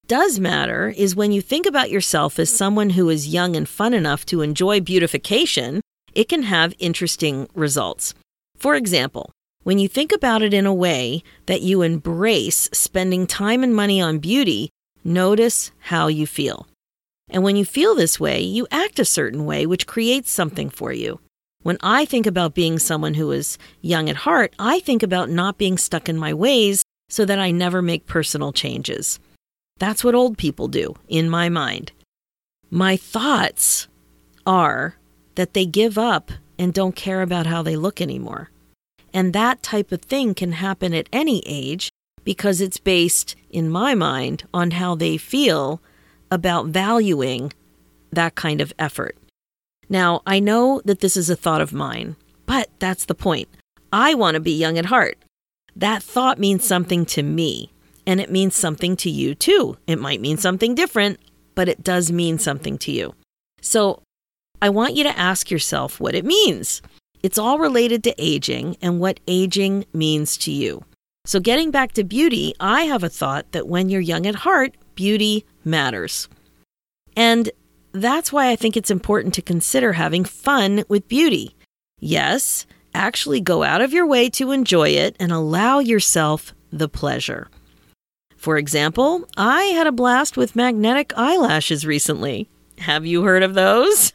does 0.07 0.39
matter 0.39 0.93
is 0.95 1.17
when 1.17 1.33
you 1.33 1.41
think 1.41 1.65
about 1.65 1.91
yourself 1.91 2.39
as 2.39 2.49
someone 2.49 2.91
who 2.91 3.09
is 3.09 3.27
young 3.27 3.57
and 3.57 3.67
fun 3.67 3.93
enough 3.93 4.25
to 4.27 4.41
enjoy 4.41 4.79
beautification, 4.79 5.81
it 6.13 6.29
can 6.29 6.43
have 6.43 6.73
interesting 6.79 7.49
results. 7.53 8.13
For 8.57 8.75
example, 8.75 9.31
when 9.63 9.79
you 9.79 9.89
think 9.89 10.13
about 10.13 10.41
it 10.41 10.53
in 10.53 10.65
a 10.65 10.73
way 10.73 11.23
that 11.45 11.61
you 11.61 11.81
embrace 11.81 12.69
spending 12.71 13.27
time 13.27 13.63
and 13.63 13.75
money 13.75 13.99
on 13.99 14.19
beauty, 14.19 14.69
notice 15.03 15.71
how 15.79 16.07
you 16.07 16.25
feel. 16.25 16.67
And 17.29 17.43
when 17.43 17.55
you 17.55 17.65
feel 17.65 17.95
this 17.95 18.19
way, 18.19 18.41
you 18.41 18.67
act 18.71 18.99
a 18.99 19.05
certain 19.05 19.45
way, 19.45 19.65
which 19.65 19.87
creates 19.87 20.31
something 20.31 20.69
for 20.69 20.93
you. 20.93 21.19
When 21.63 21.77
I 21.81 22.05
think 22.05 22.25
about 22.25 22.53
being 22.53 22.79
someone 22.79 23.15
who 23.15 23.31
is 23.31 23.57
young 23.81 24.09
at 24.09 24.15
heart, 24.15 24.53
I 24.57 24.79
think 24.79 25.03
about 25.03 25.29
not 25.29 25.57
being 25.57 25.77
stuck 25.77 26.07
in 26.07 26.17
my 26.17 26.33
ways 26.33 26.83
so 27.09 27.25
that 27.25 27.39
I 27.39 27.51
never 27.51 27.81
make 27.81 28.05
personal 28.05 28.53
changes. 28.53 29.19
That's 29.79 30.03
what 30.03 30.15
old 30.15 30.37
people 30.37 30.67
do, 30.67 30.95
in 31.07 31.29
my 31.29 31.49
mind. 31.49 31.91
My 32.69 32.97
thoughts 32.97 33.87
are 34.45 34.95
that 35.35 35.53
they 35.53 35.65
give 35.65 35.97
up 35.97 36.31
and 36.57 36.73
don't 36.73 36.95
care 36.95 37.21
about 37.21 37.45
how 37.45 37.61
they 37.61 37.75
look 37.75 38.01
anymore. 38.01 38.49
And 39.13 39.33
that 39.33 39.63
type 39.63 39.91
of 39.91 40.01
thing 40.01 40.33
can 40.33 40.53
happen 40.53 40.93
at 40.93 41.09
any 41.11 41.43
age 41.45 41.89
because 42.23 42.59
it's 42.59 42.77
based, 42.77 43.35
in 43.49 43.69
my 43.69 43.95
mind, 43.95 44.45
on 44.53 44.71
how 44.71 44.95
they 44.95 45.17
feel 45.17 45.81
about 46.31 46.67
valuing 46.67 47.53
that 48.11 48.35
kind 48.35 48.61
of 48.61 48.73
effort. 48.77 49.17
Now, 49.89 50.21
I 50.25 50.39
know 50.39 50.81
that 50.85 50.99
this 50.99 51.15
is 51.15 51.29
a 51.29 51.35
thought 51.35 51.61
of 51.61 51.73
mine, 51.73 52.15
but 52.45 52.69
that's 52.79 53.05
the 53.05 53.15
point. 53.15 53.47
I 53.91 54.13
want 54.13 54.35
to 54.35 54.41
be 54.41 54.51
young 54.51 54.77
at 54.77 54.85
heart. 54.85 55.17
That 55.75 56.03
thought 56.03 56.39
means 56.39 56.65
something 56.65 57.05
to 57.07 57.23
me, 57.23 57.71
and 58.05 58.19
it 58.19 58.31
means 58.31 58.55
something 58.55 58.97
to 58.97 59.09
you 59.09 59.35
too. 59.35 59.77
It 59.87 59.99
might 59.99 60.21
mean 60.21 60.37
something 60.37 60.75
different, 60.75 61.19
but 61.55 61.69
it 61.69 61.83
does 61.83 62.11
mean 62.11 62.39
something 62.39 62.77
to 62.79 62.91
you. 62.91 63.13
So 63.61 64.01
I 64.61 64.69
want 64.69 64.95
you 64.95 65.03
to 65.03 65.17
ask 65.17 65.51
yourself 65.51 65.99
what 65.99 66.15
it 66.15 66.25
means. 66.25 66.81
It's 67.21 67.37
all 67.37 67.59
related 67.59 68.03
to 68.05 68.15
aging 68.17 68.77
and 68.81 68.99
what 68.99 69.19
aging 69.27 69.85
means 69.93 70.37
to 70.37 70.51
you. 70.51 70.83
So, 71.25 71.39
getting 71.39 71.71
back 71.71 71.91
to 71.93 72.03
beauty, 72.03 72.53
I 72.59 72.83
have 72.83 73.03
a 73.03 73.09
thought 73.09 73.51
that 73.51 73.67
when 73.67 73.89
you're 73.89 73.99
young 73.99 74.25
at 74.25 74.35
heart, 74.35 74.75
beauty 74.95 75.45
matters. 75.67 76.27
And 77.15 77.51
that's 77.91 78.31
why 78.31 78.49
I 78.49 78.55
think 78.55 78.77
it's 78.77 78.91
important 78.91 79.33
to 79.35 79.41
consider 79.41 79.93
having 79.93 80.23
fun 80.23 80.83
with 80.87 81.07
beauty. 81.07 81.55
Yes, 81.99 82.65
actually 82.93 83.41
go 83.41 83.63
out 83.63 83.81
of 83.81 83.93
your 83.93 84.05
way 84.05 84.29
to 84.31 84.51
enjoy 84.51 84.89
it 84.89 85.15
and 85.19 85.31
allow 85.31 85.79
yourself 85.79 86.53
the 86.71 86.89
pleasure. 86.89 87.49
For 88.35 88.57
example, 88.57 89.27
I 89.35 89.63
had 89.65 89.87
a 89.87 89.91
blast 89.91 90.37
with 90.37 90.55
magnetic 90.55 91.11
eyelashes 91.17 91.85
recently. 91.85 92.49
Have 92.79 93.05
you 93.05 93.23
heard 93.23 93.43
of 93.43 93.55
those? 93.55 94.13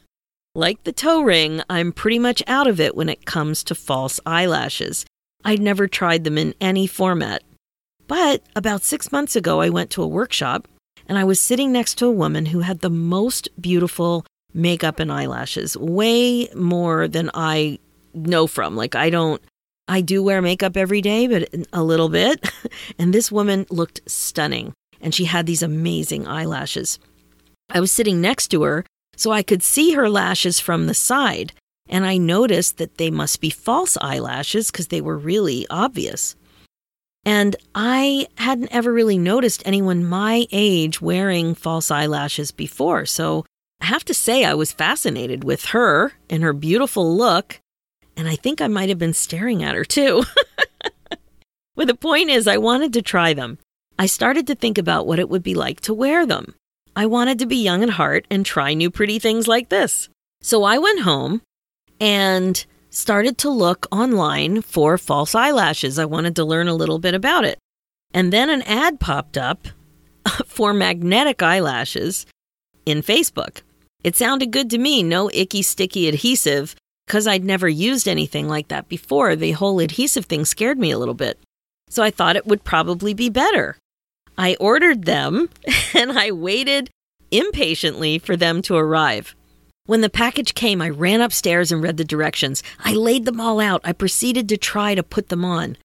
Like 0.55 0.83
the 0.83 0.93
toe 0.93 1.21
ring, 1.21 1.61
I'm 1.69 1.91
pretty 1.91 2.19
much 2.19 2.43
out 2.47 2.67
of 2.67 2.79
it 2.79 2.95
when 2.95 3.09
it 3.09 3.25
comes 3.25 3.63
to 3.65 3.75
false 3.75 4.19
eyelashes. 4.25 5.05
I'd 5.43 5.61
never 5.61 5.87
tried 5.87 6.23
them 6.23 6.37
in 6.37 6.53
any 6.61 6.87
format. 6.87 7.43
But 8.07 8.43
about 8.55 8.83
six 8.83 9.11
months 9.11 9.35
ago, 9.35 9.61
I 9.61 9.69
went 9.69 9.89
to 9.91 10.03
a 10.03 10.07
workshop 10.07 10.67
and 11.07 11.17
I 11.17 11.23
was 11.23 11.39
sitting 11.39 11.71
next 11.71 11.95
to 11.95 12.05
a 12.05 12.11
woman 12.11 12.47
who 12.47 12.61
had 12.61 12.79
the 12.79 12.89
most 12.89 13.49
beautiful 13.59 14.25
makeup 14.53 14.99
and 14.99 15.11
eyelashes, 15.11 15.75
way 15.77 16.47
more 16.53 17.07
than 17.07 17.29
I 17.33 17.79
know 18.13 18.47
from. 18.47 18.75
Like, 18.75 18.95
I 18.95 19.09
don't, 19.09 19.41
I 19.87 20.01
do 20.01 20.23
wear 20.23 20.41
makeup 20.41 20.77
every 20.77 21.01
day, 21.01 21.27
but 21.27 21.49
a 21.73 21.83
little 21.83 22.09
bit. 22.09 22.49
and 22.99 23.13
this 23.13 23.31
woman 23.31 23.65
looked 23.69 24.01
stunning, 24.09 24.73
and 25.01 25.13
she 25.13 25.25
had 25.25 25.45
these 25.45 25.63
amazing 25.63 26.27
eyelashes. 26.27 26.99
I 27.69 27.79
was 27.79 27.91
sitting 27.91 28.21
next 28.21 28.49
to 28.49 28.63
her, 28.63 28.85
so 29.15 29.31
I 29.31 29.43
could 29.43 29.63
see 29.63 29.93
her 29.93 30.09
lashes 30.09 30.59
from 30.59 30.87
the 30.87 30.93
side, 30.93 31.53
and 31.89 32.05
I 32.05 32.17
noticed 32.17 32.77
that 32.77 32.97
they 32.97 33.11
must 33.11 33.41
be 33.41 33.49
false 33.49 33.97
eyelashes 33.99 34.71
because 34.71 34.87
they 34.87 35.01
were 35.01 35.17
really 35.17 35.65
obvious. 35.69 36.35
And 37.25 37.55
I 37.73 38.27
hadn't 38.37 38.73
ever 38.73 38.91
really 38.91 39.17
noticed 39.17 39.63
anyone 39.65 40.03
my 40.03 40.45
age 40.51 41.01
wearing 41.01 41.55
false 41.55 41.89
eyelashes 41.89 42.51
before. 42.51 43.05
So 43.05 43.45
I 43.79 43.85
have 43.85 44.03
to 44.05 44.13
say, 44.13 44.43
I 44.43 44.53
was 44.53 44.71
fascinated 44.73 45.43
with 45.43 45.65
her 45.65 46.13
and 46.29 46.43
her 46.43 46.53
beautiful 46.53 47.15
look. 47.15 47.59
And 48.17 48.27
I 48.27 48.35
think 48.35 48.61
I 48.61 48.67
might 48.67 48.89
have 48.89 48.99
been 48.99 49.13
staring 49.13 49.63
at 49.63 49.75
her 49.75 49.85
too. 49.85 50.23
but 51.75 51.87
the 51.87 51.95
point 51.95 52.29
is, 52.29 52.47
I 52.47 52.57
wanted 52.57 52.93
to 52.93 53.01
try 53.01 53.33
them. 53.33 53.57
I 53.97 54.05
started 54.05 54.47
to 54.47 54.55
think 54.55 54.77
about 54.77 55.07
what 55.07 55.19
it 55.19 55.29
would 55.29 55.43
be 55.43 55.55
like 55.55 55.79
to 55.81 55.93
wear 55.93 56.25
them. 56.25 56.55
I 56.95 57.05
wanted 57.05 57.39
to 57.39 57.45
be 57.45 57.57
young 57.57 57.83
at 57.83 57.89
heart 57.89 58.25
and 58.29 58.45
try 58.45 58.73
new 58.73 58.91
pretty 58.91 59.17
things 59.19 59.47
like 59.47 59.69
this. 59.69 60.09
So 60.41 60.63
I 60.63 60.77
went 60.77 61.01
home 61.01 61.41
and 61.99 62.65
started 62.93 63.37
to 63.39 63.49
look 63.49 63.87
online 63.91 64.61
for 64.61 64.97
false 64.97 65.35
eyelashes. 65.35 65.97
I 65.97 66.05
wanted 66.05 66.35
to 66.35 66.45
learn 66.45 66.67
a 66.67 66.75
little 66.75 66.99
bit 66.99 67.13
about 67.13 67.45
it. 67.45 67.57
And 68.13 68.31
then 68.31 68.49
an 68.49 68.61
ad 68.63 68.99
popped 68.99 69.37
up 69.37 69.67
for 70.45 70.73
magnetic 70.73 71.41
eyelashes 71.41 72.25
in 72.85 73.01
Facebook. 73.01 73.61
It 74.03 74.15
sounded 74.15 74.51
good 74.51 74.69
to 74.71 74.77
me, 74.77 75.01
no 75.01 75.29
icky, 75.33 75.61
sticky 75.61 76.07
adhesive, 76.07 76.75
because 77.07 77.25
I'd 77.25 77.43
never 77.43 77.67
used 77.67 78.07
anything 78.07 78.47
like 78.47 78.67
that 78.67 78.89
before. 78.89 79.35
The 79.35 79.51
whole 79.51 79.79
adhesive 79.79 80.25
thing 80.25 80.45
scared 80.45 80.77
me 80.77 80.91
a 80.91 80.99
little 80.99 81.13
bit. 81.13 81.39
So 81.89 82.03
I 82.03 82.11
thought 82.11 82.35
it 82.35 82.45
would 82.45 82.63
probably 82.63 83.13
be 83.13 83.29
better. 83.29 83.77
I 84.37 84.55
ordered 84.59 85.05
them 85.05 85.49
and 85.93 86.11
I 86.11 86.31
waited 86.31 86.89
impatiently 87.31 88.19
for 88.19 88.35
them 88.35 88.61
to 88.63 88.75
arrive. 88.75 89.35
When 89.85 89.99
the 89.99 90.09
package 90.09 90.53
came, 90.53 90.81
I 90.81 90.89
ran 90.89 91.19
upstairs 91.19 91.71
and 91.71 91.83
read 91.83 91.97
the 91.97 92.05
directions. 92.05 92.63
I 92.79 92.93
laid 92.93 93.25
them 93.25 93.41
all 93.41 93.59
out. 93.59 93.81
I 93.83 93.91
proceeded 93.91 94.47
to 94.49 94.57
try 94.57 94.95
to 94.95 95.03
put 95.03 95.27
them 95.27 95.43
on. 95.43 95.77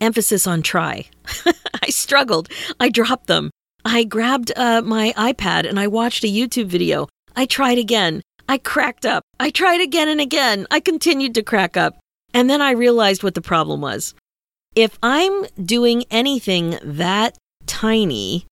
Emphasis 0.00 0.46
on 0.46 0.62
try. 0.62 1.06
I 1.82 1.90
struggled. 1.90 2.48
I 2.78 2.90
dropped 2.90 3.26
them. 3.26 3.50
I 3.84 4.04
grabbed 4.04 4.52
uh, 4.56 4.82
my 4.82 5.12
iPad 5.16 5.68
and 5.68 5.80
I 5.80 5.88
watched 5.88 6.22
a 6.22 6.28
YouTube 6.28 6.66
video. 6.66 7.08
I 7.34 7.46
tried 7.46 7.78
again. 7.78 8.22
I 8.48 8.58
cracked 8.58 9.04
up. 9.04 9.24
I 9.40 9.50
tried 9.50 9.80
again 9.80 10.08
and 10.08 10.20
again. 10.20 10.68
I 10.70 10.78
continued 10.78 11.34
to 11.34 11.42
crack 11.42 11.76
up. 11.76 11.98
And 12.32 12.48
then 12.48 12.62
I 12.62 12.70
realized 12.70 13.24
what 13.24 13.34
the 13.34 13.42
problem 13.42 13.80
was. 13.80 14.14
If 14.76 14.96
I'm 15.02 15.46
doing 15.60 16.04
anything 16.08 16.78
that 16.84 17.36
tiny, 17.66 18.46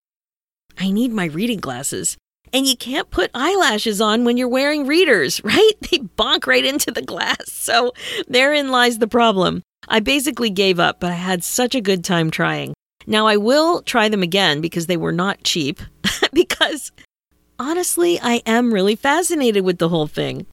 I 0.77 0.91
need 0.91 1.13
my 1.13 1.27
reading 1.27 1.61
glasses. 1.61 2.17
And 2.53 2.67
you 2.67 2.77
can't 2.77 3.11
put 3.11 3.31
eyelashes 3.35 4.01
on 4.01 4.25
when 4.25 4.37
you're 4.37 4.49
wearing 4.49 4.87
readers, 4.87 5.43
right? 5.45 5.73
They 5.83 5.99
bonk 5.99 6.47
right 6.47 6.65
into 6.65 6.91
the 6.91 7.03
glass. 7.03 7.51
So 7.53 7.93
therein 8.27 8.71
lies 8.71 8.99
the 8.99 9.09
problem. 9.09 9.63
I 9.87 10.01
basically 10.01 10.51
gave 10.51 10.79
up, 10.79 11.01
but 11.01 11.11
I 11.11 11.17
had 11.17 11.45
such 11.45 11.75
a 11.75 11.81
good 11.81 12.05
time 12.05 12.31
trying. 12.31 12.75
Now 13.07 13.27
I 13.27 13.37
will 13.37 13.83
try 13.83 14.09
them 14.09 14.23
again 14.23 14.61
because 14.61 14.87
they 14.87 14.97
were 14.97 15.13
not 15.13 15.43
cheap, 15.43 15.81
because 16.33 16.93
honestly, 17.59 18.19
I 18.21 18.43
am 18.45 18.75
really 18.75 18.97
fascinated 18.97 19.65
with 19.65 19.79
the 19.79 19.89
whole 19.89 20.07
thing. 20.07 20.47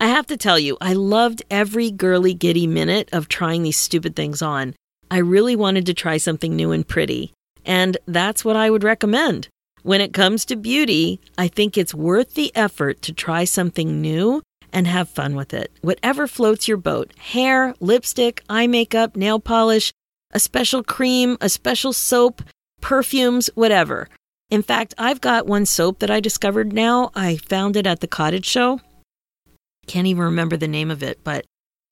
I 0.00 0.06
have 0.06 0.26
to 0.28 0.36
tell 0.36 0.58
you, 0.58 0.78
I 0.80 0.92
loved 0.92 1.42
every 1.50 1.90
girly 1.90 2.32
giddy 2.32 2.66
minute 2.66 3.08
of 3.12 3.28
trying 3.28 3.64
these 3.64 3.76
stupid 3.76 4.14
things 4.14 4.40
on. 4.40 4.74
I 5.10 5.18
really 5.18 5.56
wanted 5.56 5.86
to 5.86 5.94
try 5.94 6.18
something 6.18 6.54
new 6.54 6.70
and 6.70 6.86
pretty, 6.86 7.32
and 7.64 7.98
that's 8.06 8.44
what 8.44 8.56
I 8.56 8.70
would 8.70 8.84
recommend. 8.84 9.48
When 9.82 10.00
it 10.00 10.12
comes 10.12 10.44
to 10.46 10.56
beauty, 10.56 11.20
I 11.36 11.48
think 11.48 11.78
it's 11.78 11.94
worth 11.94 12.34
the 12.34 12.54
effort 12.54 13.02
to 13.02 13.12
try 13.12 13.44
something 13.44 14.00
new 14.00 14.42
and 14.72 14.86
have 14.86 15.08
fun 15.08 15.34
with 15.34 15.54
it. 15.54 15.72
Whatever 15.80 16.26
floats 16.26 16.68
your 16.68 16.76
boat 16.76 17.12
hair, 17.16 17.74
lipstick, 17.80 18.42
eye 18.48 18.66
makeup, 18.66 19.16
nail 19.16 19.40
polish, 19.40 19.92
a 20.32 20.40
special 20.40 20.82
cream, 20.82 21.36
a 21.40 21.48
special 21.48 21.92
soap, 21.92 22.42
perfumes, 22.80 23.48
whatever. 23.54 24.08
In 24.50 24.62
fact, 24.62 24.94
I've 24.98 25.20
got 25.20 25.46
one 25.46 25.66
soap 25.66 25.98
that 25.98 26.10
I 26.10 26.20
discovered 26.20 26.72
now. 26.72 27.10
I 27.14 27.36
found 27.36 27.76
it 27.76 27.86
at 27.86 28.00
the 28.00 28.06
cottage 28.06 28.46
show. 28.46 28.80
Can't 29.86 30.06
even 30.06 30.22
remember 30.22 30.56
the 30.56 30.68
name 30.68 30.90
of 30.90 31.02
it, 31.02 31.20
but 31.22 31.44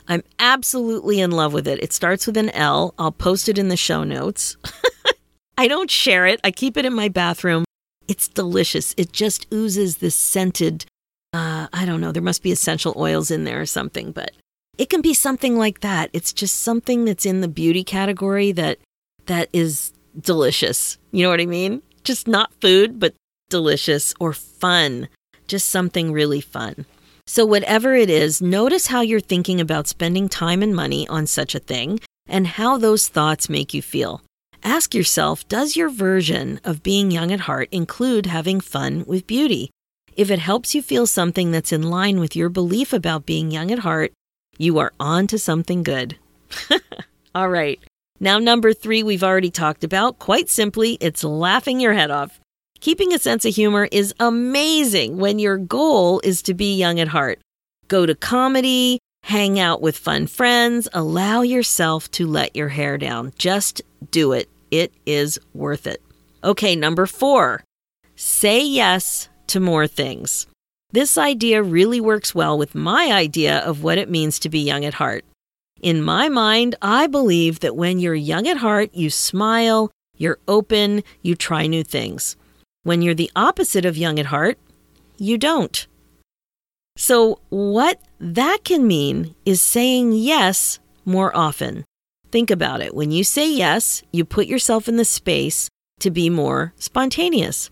I'm 0.08 0.22
absolutely 0.38 1.20
in 1.20 1.30
love 1.30 1.52
with 1.52 1.68
it. 1.68 1.82
It 1.82 1.92
starts 1.92 2.26
with 2.26 2.36
an 2.36 2.50
L. 2.50 2.94
I'll 2.98 3.12
post 3.12 3.48
it 3.48 3.58
in 3.58 3.68
the 3.68 3.76
show 3.76 4.04
notes. 4.04 4.56
I 5.58 5.68
don't 5.68 5.90
share 5.90 6.26
it, 6.26 6.40
I 6.44 6.50
keep 6.50 6.76
it 6.76 6.84
in 6.84 6.94
my 6.94 7.08
bathroom. 7.08 7.65
It's 8.08 8.28
delicious. 8.28 8.94
It 8.96 9.12
just 9.12 9.46
oozes 9.52 9.98
this 9.98 10.14
scented, 10.14 10.86
uh, 11.32 11.66
I 11.72 11.84
don't 11.84 12.00
know, 12.00 12.12
there 12.12 12.22
must 12.22 12.42
be 12.42 12.52
essential 12.52 12.94
oils 12.96 13.30
in 13.30 13.44
there 13.44 13.60
or 13.60 13.66
something, 13.66 14.12
but 14.12 14.32
it 14.78 14.90
can 14.90 15.00
be 15.00 15.14
something 15.14 15.56
like 15.56 15.80
that. 15.80 16.10
It's 16.12 16.32
just 16.32 16.62
something 16.62 17.04
that's 17.04 17.26
in 17.26 17.40
the 17.40 17.48
beauty 17.48 17.84
category 17.84 18.52
that 18.52 18.78
that 19.26 19.48
is 19.52 19.92
delicious. 20.18 20.98
You 21.12 21.24
know 21.24 21.30
what 21.30 21.40
I 21.40 21.46
mean? 21.46 21.82
Just 22.04 22.28
not 22.28 22.52
food, 22.60 23.00
but 23.00 23.14
delicious 23.50 24.14
or 24.20 24.32
fun. 24.32 25.08
Just 25.48 25.68
something 25.68 26.12
really 26.12 26.40
fun. 26.40 26.86
So, 27.26 27.44
whatever 27.44 27.94
it 27.94 28.08
is, 28.08 28.40
notice 28.40 28.86
how 28.86 29.00
you're 29.00 29.20
thinking 29.20 29.60
about 29.60 29.88
spending 29.88 30.28
time 30.28 30.62
and 30.62 30.74
money 30.74 31.08
on 31.08 31.26
such 31.26 31.54
a 31.54 31.60
thing 31.60 31.98
and 32.28 32.46
how 32.46 32.78
those 32.78 33.08
thoughts 33.08 33.48
make 33.48 33.74
you 33.74 33.82
feel. 33.82 34.22
Ask 34.64 34.94
yourself 34.94 35.46
Does 35.48 35.76
your 35.76 35.90
version 35.90 36.60
of 36.64 36.82
being 36.82 37.10
young 37.10 37.32
at 37.32 37.40
heart 37.40 37.68
include 37.72 38.26
having 38.26 38.60
fun 38.60 39.04
with 39.06 39.26
beauty? 39.26 39.70
If 40.16 40.30
it 40.30 40.38
helps 40.38 40.74
you 40.74 40.82
feel 40.82 41.06
something 41.06 41.50
that's 41.50 41.72
in 41.72 41.82
line 41.82 42.20
with 42.20 42.34
your 42.34 42.48
belief 42.48 42.92
about 42.92 43.26
being 43.26 43.50
young 43.50 43.70
at 43.70 43.80
heart, 43.80 44.12
you 44.58 44.78
are 44.78 44.92
on 44.98 45.26
to 45.26 45.38
something 45.38 45.82
good. 45.82 46.16
All 47.34 47.50
right. 47.50 47.78
Now, 48.18 48.38
number 48.38 48.72
three, 48.72 49.02
we've 49.02 49.22
already 49.22 49.50
talked 49.50 49.84
about. 49.84 50.18
Quite 50.18 50.48
simply, 50.48 50.96
it's 51.02 51.22
laughing 51.22 51.80
your 51.80 51.92
head 51.92 52.10
off. 52.10 52.40
Keeping 52.80 53.12
a 53.12 53.18
sense 53.18 53.44
of 53.44 53.54
humor 53.54 53.88
is 53.92 54.14
amazing 54.18 55.18
when 55.18 55.38
your 55.38 55.58
goal 55.58 56.20
is 56.24 56.40
to 56.42 56.54
be 56.54 56.76
young 56.76 56.98
at 56.98 57.08
heart. 57.08 57.40
Go 57.88 58.06
to 58.06 58.14
comedy, 58.14 58.98
hang 59.22 59.58
out 59.58 59.82
with 59.82 59.98
fun 59.98 60.26
friends, 60.26 60.88
allow 60.94 61.42
yourself 61.42 62.10
to 62.12 62.26
let 62.26 62.56
your 62.56 62.68
hair 62.68 62.96
down. 62.96 63.32
Just 63.36 63.82
do 64.10 64.32
it. 64.32 64.48
It 64.70 64.92
is 65.04 65.38
worth 65.54 65.86
it. 65.86 66.02
Okay, 66.42 66.76
number 66.76 67.06
four, 67.06 67.64
say 68.14 68.64
yes 68.64 69.28
to 69.48 69.60
more 69.60 69.86
things. 69.86 70.46
This 70.92 71.18
idea 71.18 71.62
really 71.62 72.00
works 72.00 72.34
well 72.34 72.56
with 72.56 72.74
my 72.74 73.12
idea 73.12 73.58
of 73.58 73.82
what 73.82 73.98
it 73.98 74.10
means 74.10 74.38
to 74.40 74.48
be 74.48 74.60
young 74.60 74.84
at 74.84 74.94
heart. 74.94 75.24
In 75.82 76.02
my 76.02 76.28
mind, 76.28 76.74
I 76.80 77.06
believe 77.06 77.60
that 77.60 77.76
when 77.76 77.98
you're 77.98 78.14
young 78.14 78.48
at 78.48 78.56
heart, 78.58 78.94
you 78.94 79.10
smile, 79.10 79.90
you're 80.16 80.38
open, 80.48 81.02
you 81.22 81.34
try 81.34 81.66
new 81.66 81.84
things. 81.84 82.36
When 82.82 83.02
you're 83.02 83.14
the 83.14 83.30
opposite 83.36 83.84
of 83.84 83.96
young 83.96 84.18
at 84.18 84.26
heart, 84.26 84.58
you 85.18 85.36
don't. 85.36 85.86
So, 86.96 87.40
what 87.50 88.00
that 88.18 88.64
can 88.64 88.86
mean 88.86 89.34
is 89.44 89.60
saying 89.60 90.12
yes 90.12 90.78
more 91.04 91.36
often. 91.36 91.84
Think 92.30 92.50
about 92.50 92.80
it. 92.80 92.94
When 92.94 93.10
you 93.10 93.24
say 93.24 93.50
yes, 93.50 94.02
you 94.12 94.24
put 94.24 94.46
yourself 94.46 94.88
in 94.88 94.96
the 94.96 95.04
space 95.04 95.68
to 96.00 96.10
be 96.10 96.28
more 96.28 96.72
spontaneous. 96.76 97.70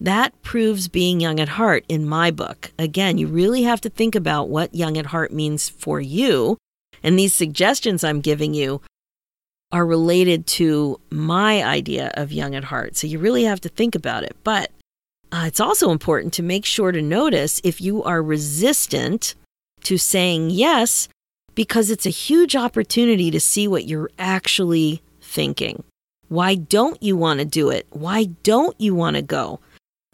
That 0.00 0.40
proves 0.42 0.88
being 0.88 1.20
young 1.20 1.38
at 1.38 1.50
heart 1.50 1.84
in 1.88 2.08
my 2.08 2.32
book. 2.32 2.72
Again, 2.78 3.18
you 3.18 3.28
really 3.28 3.62
have 3.62 3.80
to 3.82 3.88
think 3.88 4.14
about 4.14 4.48
what 4.48 4.74
young 4.74 4.98
at 4.98 5.06
heart 5.06 5.32
means 5.32 5.68
for 5.68 6.00
you. 6.00 6.58
And 7.02 7.18
these 7.18 7.34
suggestions 7.34 8.02
I'm 8.02 8.20
giving 8.20 8.52
you 8.52 8.80
are 9.70 9.86
related 9.86 10.46
to 10.46 11.00
my 11.10 11.64
idea 11.64 12.10
of 12.14 12.32
young 12.32 12.54
at 12.54 12.64
heart. 12.64 12.96
So 12.96 13.06
you 13.06 13.18
really 13.18 13.44
have 13.44 13.60
to 13.62 13.68
think 13.68 13.94
about 13.94 14.24
it. 14.24 14.36
But 14.44 14.70
uh, 15.30 15.44
it's 15.46 15.60
also 15.60 15.90
important 15.90 16.34
to 16.34 16.42
make 16.42 16.64
sure 16.64 16.92
to 16.92 17.00
notice 17.00 17.60
if 17.64 17.80
you 17.80 18.02
are 18.02 18.22
resistant 18.22 19.34
to 19.84 19.96
saying 19.96 20.50
yes, 20.50 21.08
because 21.54 21.90
it's 21.90 22.06
a 22.06 22.10
huge 22.10 22.56
opportunity 22.56 23.30
to 23.30 23.40
see 23.40 23.68
what 23.68 23.86
you're 23.86 24.10
actually 24.18 25.02
thinking. 25.20 25.84
Why 26.28 26.54
don't 26.54 27.02
you 27.02 27.16
want 27.16 27.40
to 27.40 27.44
do 27.44 27.70
it? 27.70 27.86
Why 27.90 28.24
don't 28.24 28.78
you 28.80 28.94
want 28.94 29.16
to 29.16 29.22
go? 29.22 29.60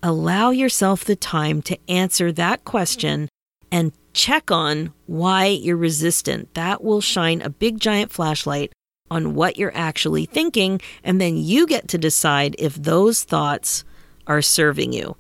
Allow 0.03 0.51
yourself 0.51 1.05
the 1.05 1.17
time 1.17 1.63
to 1.63 1.79
answer 1.89 2.33
that 2.33 2.65
question 2.65 3.29
and 3.71 3.93
check 4.15 4.51
on 4.51 4.93
why 5.07 5.47
you're 5.47 5.77
resistant. 5.77 6.55
That 6.55 6.83
will 6.83 7.01
shine 7.01 7.41
a 7.41 7.51
big 7.51 7.79
giant 7.79 8.13
flashlight 8.13 8.73
on 9.11 9.35
what 9.35 9.57
you're 9.57 9.77
actually 9.77 10.27
thinking, 10.27 10.81
and 11.03 11.21
then 11.21 11.37
you 11.37 11.67
get 11.67 11.89
to 11.89 11.99
decide 11.99 12.55
if 12.59 12.75
those 12.75 13.23
thoughts 13.23 13.85
are 14.27 14.43
serving 14.43 14.93
you. 14.93 15.17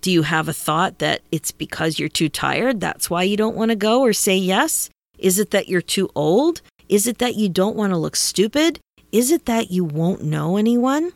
Do 0.00 0.10
you 0.10 0.22
have 0.22 0.48
a 0.48 0.52
thought 0.52 0.98
that 0.98 1.22
it's 1.30 1.52
because 1.52 1.98
you're 1.98 2.08
too 2.08 2.28
tired? 2.28 2.80
That's 2.80 3.10
why 3.10 3.22
you 3.22 3.36
don't 3.36 3.56
want 3.56 3.70
to 3.70 3.76
go 3.76 4.02
or 4.02 4.12
say 4.12 4.36
yes? 4.36 4.90
Is 5.18 5.38
it 5.38 5.50
that 5.50 5.68
you're 5.68 5.82
too 5.82 6.08
old? 6.14 6.62
Is 6.88 7.06
it 7.06 7.18
that 7.18 7.34
you 7.34 7.48
don't 7.48 7.76
want 7.76 7.92
to 7.92 7.96
look 7.96 8.16
stupid? 8.16 8.80
Is 9.12 9.30
it 9.30 9.46
that 9.46 9.70
you 9.70 9.84
won't 9.84 10.22
know 10.22 10.56
anyone? 10.56 11.12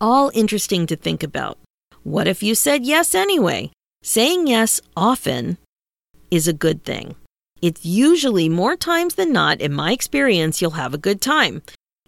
All 0.00 0.30
interesting 0.34 0.86
to 0.86 0.96
think 0.96 1.22
about. 1.22 1.58
What 2.02 2.26
if 2.26 2.42
you 2.42 2.54
said 2.54 2.84
yes 2.84 3.14
anyway? 3.14 3.70
Saying 4.02 4.48
yes 4.48 4.80
often 4.96 5.58
is 6.30 6.48
a 6.48 6.52
good 6.52 6.82
thing. 6.84 7.14
It's 7.60 7.84
usually 7.84 8.48
more 8.48 8.74
times 8.74 9.14
than 9.14 9.32
not, 9.32 9.60
in 9.60 9.72
my 9.72 9.92
experience, 9.92 10.60
you'll 10.60 10.72
have 10.72 10.92
a 10.92 10.98
good 10.98 11.20
time. 11.20 11.62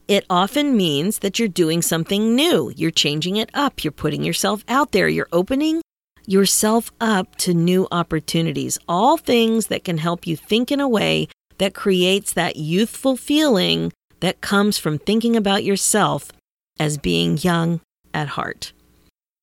It 0.08 0.26
often 0.28 0.76
means 0.76 1.20
that 1.20 1.38
you're 1.38 1.46
doing 1.46 1.80
something 1.80 2.34
new. 2.34 2.72
You're 2.74 2.90
changing 2.90 3.36
it 3.36 3.50
up. 3.54 3.84
You're 3.84 3.92
putting 3.92 4.24
yourself 4.24 4.64
out 4.66 4.90
there. 4.90 5.08
You're 5.08 5.28
opening 5.32 5.80
yourself 6.26 6.90
up 7.00 7.36
to 7.36 7.54
new 7.54 7.86
opportunities. 7.90 8.78
All 8.88 9.16
things 9.16 9.68
that 9.68 9.84
can 9.84 9.98
help 9.98 10.26
you 10.26 10.36
think 10.36 10.70
in 10.70 10.80
a 10.80 10.88
way 10.88 11.28
that 11.58 11.74
creates 11.74 12.32
that 12.32 12.56
youthful 12.56 13.16
feeling 13.16 13.92
that 14.20 14.40
comes 14.40 14.78
from 14.78 14.98
thinking 14.98 15.36
about 15.36 15.64
yourself 15.64 16.30
as 16.78 16.98
being 16.98 17.38
young 17.38 17.80
at 18.12 18.28
heart. 18.28 18.72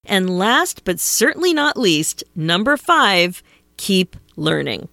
And 0.05 0.37
last 0.37 0.83
but 0.83 0.99
certainly 0.99 1.53
not 1.53 1.77
least, 1.77 2.23
number 2.35 2.75
five, 2.77 3.43
keep 3.77 4.15
learning. 4.35 4.89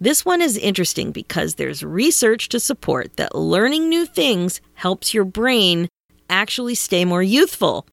This 0.00 0.24
one 0.24 0.40
is 0.40 0.56
interesting 0.56 1.10
because 1.10 1.54
there's 1.56 1.82
research 1.82 2.48
to 2.50 2.60
support 2.60 3.16
that 3.16 3.34
learning 3.34 3.88
new 3.88 4.06
things 4.06 4.60
helps 4.74 5.12
your 5.12 5.24
brain 5.24 5.88
actually 6.30 6.76
stay 6.76 7.04
more 7.04 7.22
youthful. 7.22 7.84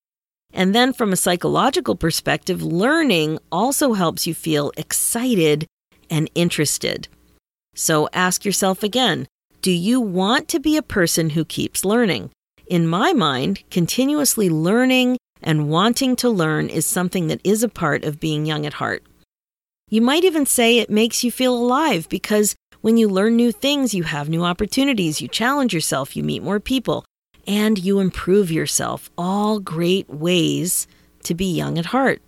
And 0.56 0.74
then, 0.74 0.94
from 0.94 1.12
a 1.12 1.18
psychological 1.18 1.96
perspective, 1.96 2.64
learning 2.64 3.40
also 3.52 3.94
helps 3.94 4.26
you 4.26 4.34
feel 4.34 4.72
excited 4.78 5.68
and 6.10 6.32
interested. 6.34 7.10
So 7.76 8.08
ask 8.14 8.46
yourself 8.46 8.82
again 8.82 9.28
do 9.62 9.72
you 9.72 10.00
want 10.00 10.48
to 10.50 10.60
be 10.60 10.78
a 10.78 10.82
person 10.84 11.32
who 11.32 11.44
keeps 11.44 11.84
learning? 11.84 12.30
In 12.68 12.88
my 12.88 13.14
mind, 13.14 13.64
continuously 13.70 14.50
learning 14.50 15.18
and 15.42 15.70
wanting 15.70 16.16
to 16.18 16.30
learn 16.30 16.70
is 16.70 16.86
something 16.86 17.28
that 17.28 17.42
is 17.44 17.64
a 17.64 17.70
part 17.70 18.04
of 18.04 18.20
being 18.20 18.46
young 18.46 18.66
at 18.66 18.76
heart. 18.76 19.04
You 19.90 20.02
might 20.02 20.24
even 20.24 20.46
say 20.46 20.78
it 20.78 20.90
makes 20.90 21.24
you 21.24 21.32
feel 21.32 21.56
alive 21.56 22.08
because 22.10 22.56
when 22.82 22.98
you 22.98 23.10
learn 23.10 23.36
new 23.36 23.52
things, 23.52 23.94
you 23.94 24.04
have 24.04 24.30
new 24.30 24.44
opportunities, 24.44 25.20
you 25.20 25.28
challenge 25.28 25.74
yourself, 25.74 26.16
you 26.16 26.24
meet 26.24 26.44
more 26.44 26.60
people, 26.60 27.04
and 27.48 27.78
you 27.78 28.00
improve 28.00 28.52
yourself. 28.52 29.10
All 29.18 29.60
great 29.60 30.10
ways 30.10 30.88
to 31.24 31.34
be 31.34 31.46
young 31.46 31.78
at 31.78 31.88
heart. 31.88 32.22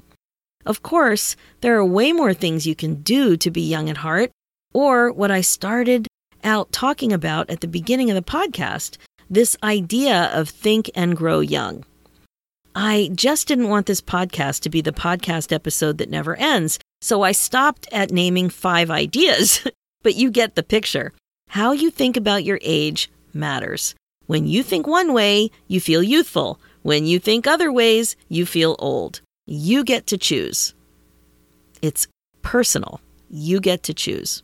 Of 0.65 0.83
course, 0.83 1.35
there 1.61 1.77
are 1.77 1.85
way 1.85 2.11
more 2.11 2.33
things 2.33 2.67
you 2.67 2.75
can 2.75 2.95
do 2.95 3.37
to 3.37 3.51
be 3.51 3.61
young 3.61 3.89
at 3.89 3.97
heart, 3.97 4.31
or 4.73 5.11
what 5.11 5.31
I 5.31 5.41
started 5.41 6.07
out 6.43 6.71
talking 6.71 7.13
about 7.13 7.49
at 7.49 7.61
the 7.61 7.67
beginning 7.67 8.09
of 8.09 8.15
the 8.15 8.21
podcast 8.21 8.97
this 9.29 9.57
idea 9.63 10.31
of 10.33 10.49
think 10.49 10.89
and 10.95 11.15
grow 11.15 11.39
young. 11.39 11.83
I 12.75 13.09
just 13.13 13.47
didn't 13.47 13.69
want 13.69 13.87
this 13.87 14.01
podcast 14.01 14.61
to 14.61 14.69
be 14.69 14.81
the 14.81 14.91
podcast 14.91 15.51
episode 15.51 15.97
that 15.97 16.09
never 16.09 16.35
ends. 16.35 16.79
So 17.01 17.23
I 17.23 17.31
stopped 17.31 17.87
at 17.91 18.11
naming 18.11 18.49
five 18.49 18.91
ideas, 18.91 19.67
but 20.03 20.15
you 20.15 20.29
get 20.29 20.55
the 20.55 20.63
picture. 20.63 21.11
How 21.49 21.71
you 21.71 21.89
think 21.89 22.17
about 22.17 22.43
your 22.43 22.59
age 22.61 23.09
matters. 23.33 23.95
When 24.27 24.45
you 24.45 24.61
think 24.61 24.87
one 24.87 25.13
way, 25.13 25.49
you 25.67 25.79
feel 25.79 26.03
youthful. 26.03 26.59
When 26.83 27.05
you 27.05 27.19
think 27.19 27.47
other 27.47 27.71
ways, 27.71 28.15
you 28.29 28.45
feel 28.45 28.75
old. 28.79 29.21
You 29.45 29.83
get 29.83 30.07
to 30.07 30.17
choose. 30.17 30.73
It's 31.81 32.07
personal. 32.41 33.01
You 33.29 33.59
get 33.59 33.83
to 33.83 33.93
choose. 33.93 34.43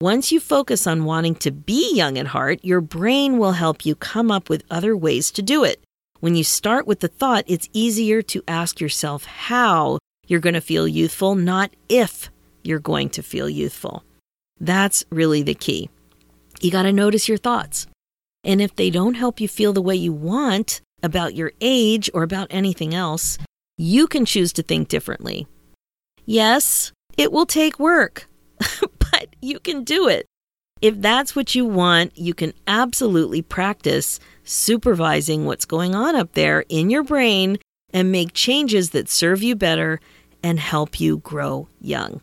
Once 0.00 0.30
you 0.30 0.38
focus 0.38 0.86
on 0.86 1.04
wanting 1.04 1.34
to 1.34 1.50
be 1.50 1.94
young 1.94 2.18
at 2.18 2.26
heart, 2.26 2.60
your 2.62 2.80
brain 2.80 3.38
will 3.38 3.52
help 3.52 3.84
you 3.84 3.94
come 3.94 4.30
up 4.30 4.48
with 4.48 4.62
other 4.70 4.96
ways 4.96 5.30
to 5.30 5.42
do 5.42 5.64
it. 5.64 5.82
When 6.20 6.34
you 6.36 6.44
start 6.44 6.86
with 6.86 7.00
the 7.00 7.08
thought, 7.08 7.44
it's 7.46 7.68
easier 7.72 8.22
to 8.22 8.42
ask 8.46 8.80
yourself 8.80 9.24
how 9.24 9.98
you're 10.26 10.40
going 10.40 10.54
to 10.54 10.60
feel 10.60 10.86
youthful, 10.86 11.34
not 11.34 11.70
if 11.88 12.30
you're 12.62 12.78
going 12.78 13.10
to 13.10 13.22
feel 13.22 13.48
youthful. 13.48 14.04
That's 14.60 15.04
really 15.10 15.42
the 15.42 15.54
key. 15.54 15.90
You 16.60 16.70
got 16.70 16.82
to 16.82 16.92
notice 16.92 17.28
your 17.28 17.38
thoughts. 17.38 17.86
And 18.46 18.62
if 18.62 18.76
they 18.76 18.88
don't 18.88 19.14
help 19.14 19.40
you 19.40 19.48
feel 19.48 19.72
the 19.74 19.82
way 19.82 19.96
you 19.96 20.12
want 20.12 20.80
about 21.02 21.34
your 21.34 21.52
age 21.60 22.08
or 22.14 22.22
about 22.22 22.46
anything 22.48 22.94
else, 22.94 23.36
you 23.76 24.06
can 24.06 24.24
choose 24.24 24.52
to 24.54 24.62
think 24.62 24.88
differently. 24.88 25.46
Yes, 26.24 26.92
it 27.18 27.32
will 27.32 27.44
take 27.44 27.78
work, 27.78 28.26
but 28.80 29.36
you 29.42 29.58
can 29.58 29.84
do 29.84 30.08
it. 30.08 30.26
If 30.80 31.00
that's 31.00 31.34
what 31.34 31.54
you 31.54 31.64
want, 31.64 32.16
you 32.16 32.34
can 32.34 32.52
absolutely 32.66 33.42
practice 33.42 34.20
supervising 34.44 35.44
what's 35.44 35.64
going 35.64 35.94
on 35.94 36.14
up 36.14 36.32
there 36.32 36.64
in 36.68 36.88
your 36.88 37.02
brain 37.02 37.58
and 37.92 38.12
make 38.12 38.32
changes 38.32 38.90
that 38.90 39.08
serve 39.08 39.42
you 39.42 39.56
better 39.56 40.00
and 40.42 40.60
help 40.60 41.00
you 41.00 41.18
grow 41.18 41.68
young. 41.80 42.20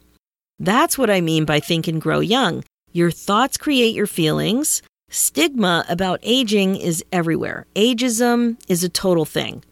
That's 0.59 0.97
what 0.97 1.09
I 1.09 1.19
mean 1.19 1.45
by 1.45 1.59
think 1.59 1.88
and 1.88 2.01
grow 2.01 2.19
young. 2.19 2.63
Your 2.91 3.12
thoughts 3.12 3.57
create 3.57 3.95
your 3.95 4.07
feelings. 4.07 4.81
Stigma 5.13 5.86
about 5.88 6.19
aging 6.23 6.76
is 6.76 7.06
everywhere. 7.12 7.67
Ageism 7.76 8.58
is 8.67 8.84
a 8.84 8.89
total 8.89 9.26
thing. 9.26 9.63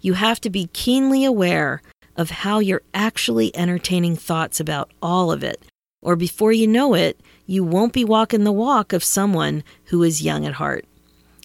You 0.00 0.14
have 0.14 0.40
to 0.40 0.50
be 0.50 0.70
keenly 0.72 1.24
aware 1.24 1.82
of 2.16 2.30
how 2.30 2.58
you're 2.58 2.82
actually 2.92 3.56
entertaining 3.56 4.16
thoughts 4.16 4.58
about 4.58 4.90
all 5.00 5.30
of 5.30 5.44
it, 5.44 5.62
or 6.02 6.16
before 6.16 6.50
you 6.50 6.66
know 6.66 6.94
it, 6.94 7.20
you 7.46 7.62
won't 7.62 7.92
be 7.92 8.04
walking 8.04 8.42
the 8.42 8.50
walk 8.50 8.92
of 8.92 9.04
someone 9.04 9.62
who 9.84 10.02
is 10.02 10.20
young 10.20 10.44
at 10.44 10.54
heart. 10.54 10.84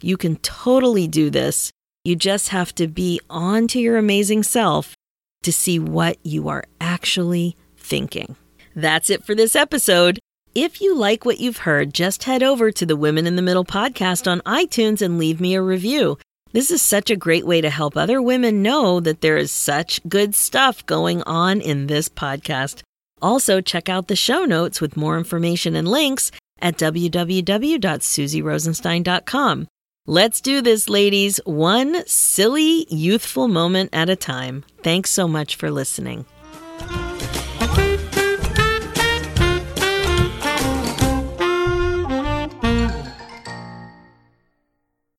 You 0.02 0.18
can 0.18 0.38
totally 0.38 1.08
do 1.08 1.30
this. 1.30 1.72
You 2.04 2.16
just 2.16 2.50
have 2.50 2.74
to 2.74 2.88
be 2.88 3.22
on 3.30 3.68
to 3.68 3.80
your 3.80 3.98
amazing 3.98 4.42
self 4.42 4.96
to 5.44 5.54
see 5.54 5.78
what 5.78 6.18
you 6.24 6.50
are 6.50 6.64
actually 6.82 7.56
thinking. 7.78 8.36
That's 8.76 9.12
it 9.12 9.24
for 9.24 9.36
this 9.36 9.56
episode. 9.56 10.18
If 10.56 10.82
you 10.82 10.96
like 10.96 11.26
what 11.26 11.40
you've 11.40 11.58
heard, 11.58 11.96
just 11.96 12.26
head 12.26 12.44
over 12.44 12.72
to 12.72 12.86
the 12.86 12.96
Women 12.96 13.26
in 13.26 13.36
the 13.36 13.42
Middle 13.42 13.66
podcast 13.66 14.32
on 14.32 14.40
iTunes 14.42 15.02
and 15.02 15.18
leave 15.18 15.42
me 15.42 15.56
a 15.56 15.62
review. 15.64 16.20
This 16.52 16.70
is 16.70 16.80
such 16.80 17.10
a 17.10 17.16
great 17.16 17.48
way 17.48 17.60
to 17.60 17.72
help 17.72 17.98
other 17.98 18.22
women 18.22 18.62
know 18.62 19.00
that 19.00 19.22
there 19.22 19.36
is 19.36 19.52
such 19.52 20.00
good 20.08 20.36
stuff 20.36 20.86
going 20.86 21.24
on 21.24 21.60
in 21.60 21.88
this 21.88 22.08
podcast. 22.08 22.84
Also, 23.20 23.62
check 23.62 23.90
out 23.90 24.10
the 24.10 24.16
show 24.16 24.46
notes 24.46 24.80
with 24.80 24.96
more 24.96 25.18
information 25.18 25.76
and 25.76 25.88
links 25.88 26.30
at 26.62 26.78
www.suzyrosenstein.com. 26.78 29.68
Let's 30.06 30.42
do 30.42 30.62
this, 30.62 30.88
ladies, 30.88 31.38
one 31.46 32.06
silly, 32.06 32.86
youthful 32.94 33.48
moment 33.48 33.90
at 33.92 34.10
a 34.10 34.16
time. 34.16 34.64
Thanks 34.84 35.10
so 35.10 35.28
much 35.28 35.56
for 35.56 35.72
listening. 35.72 36.28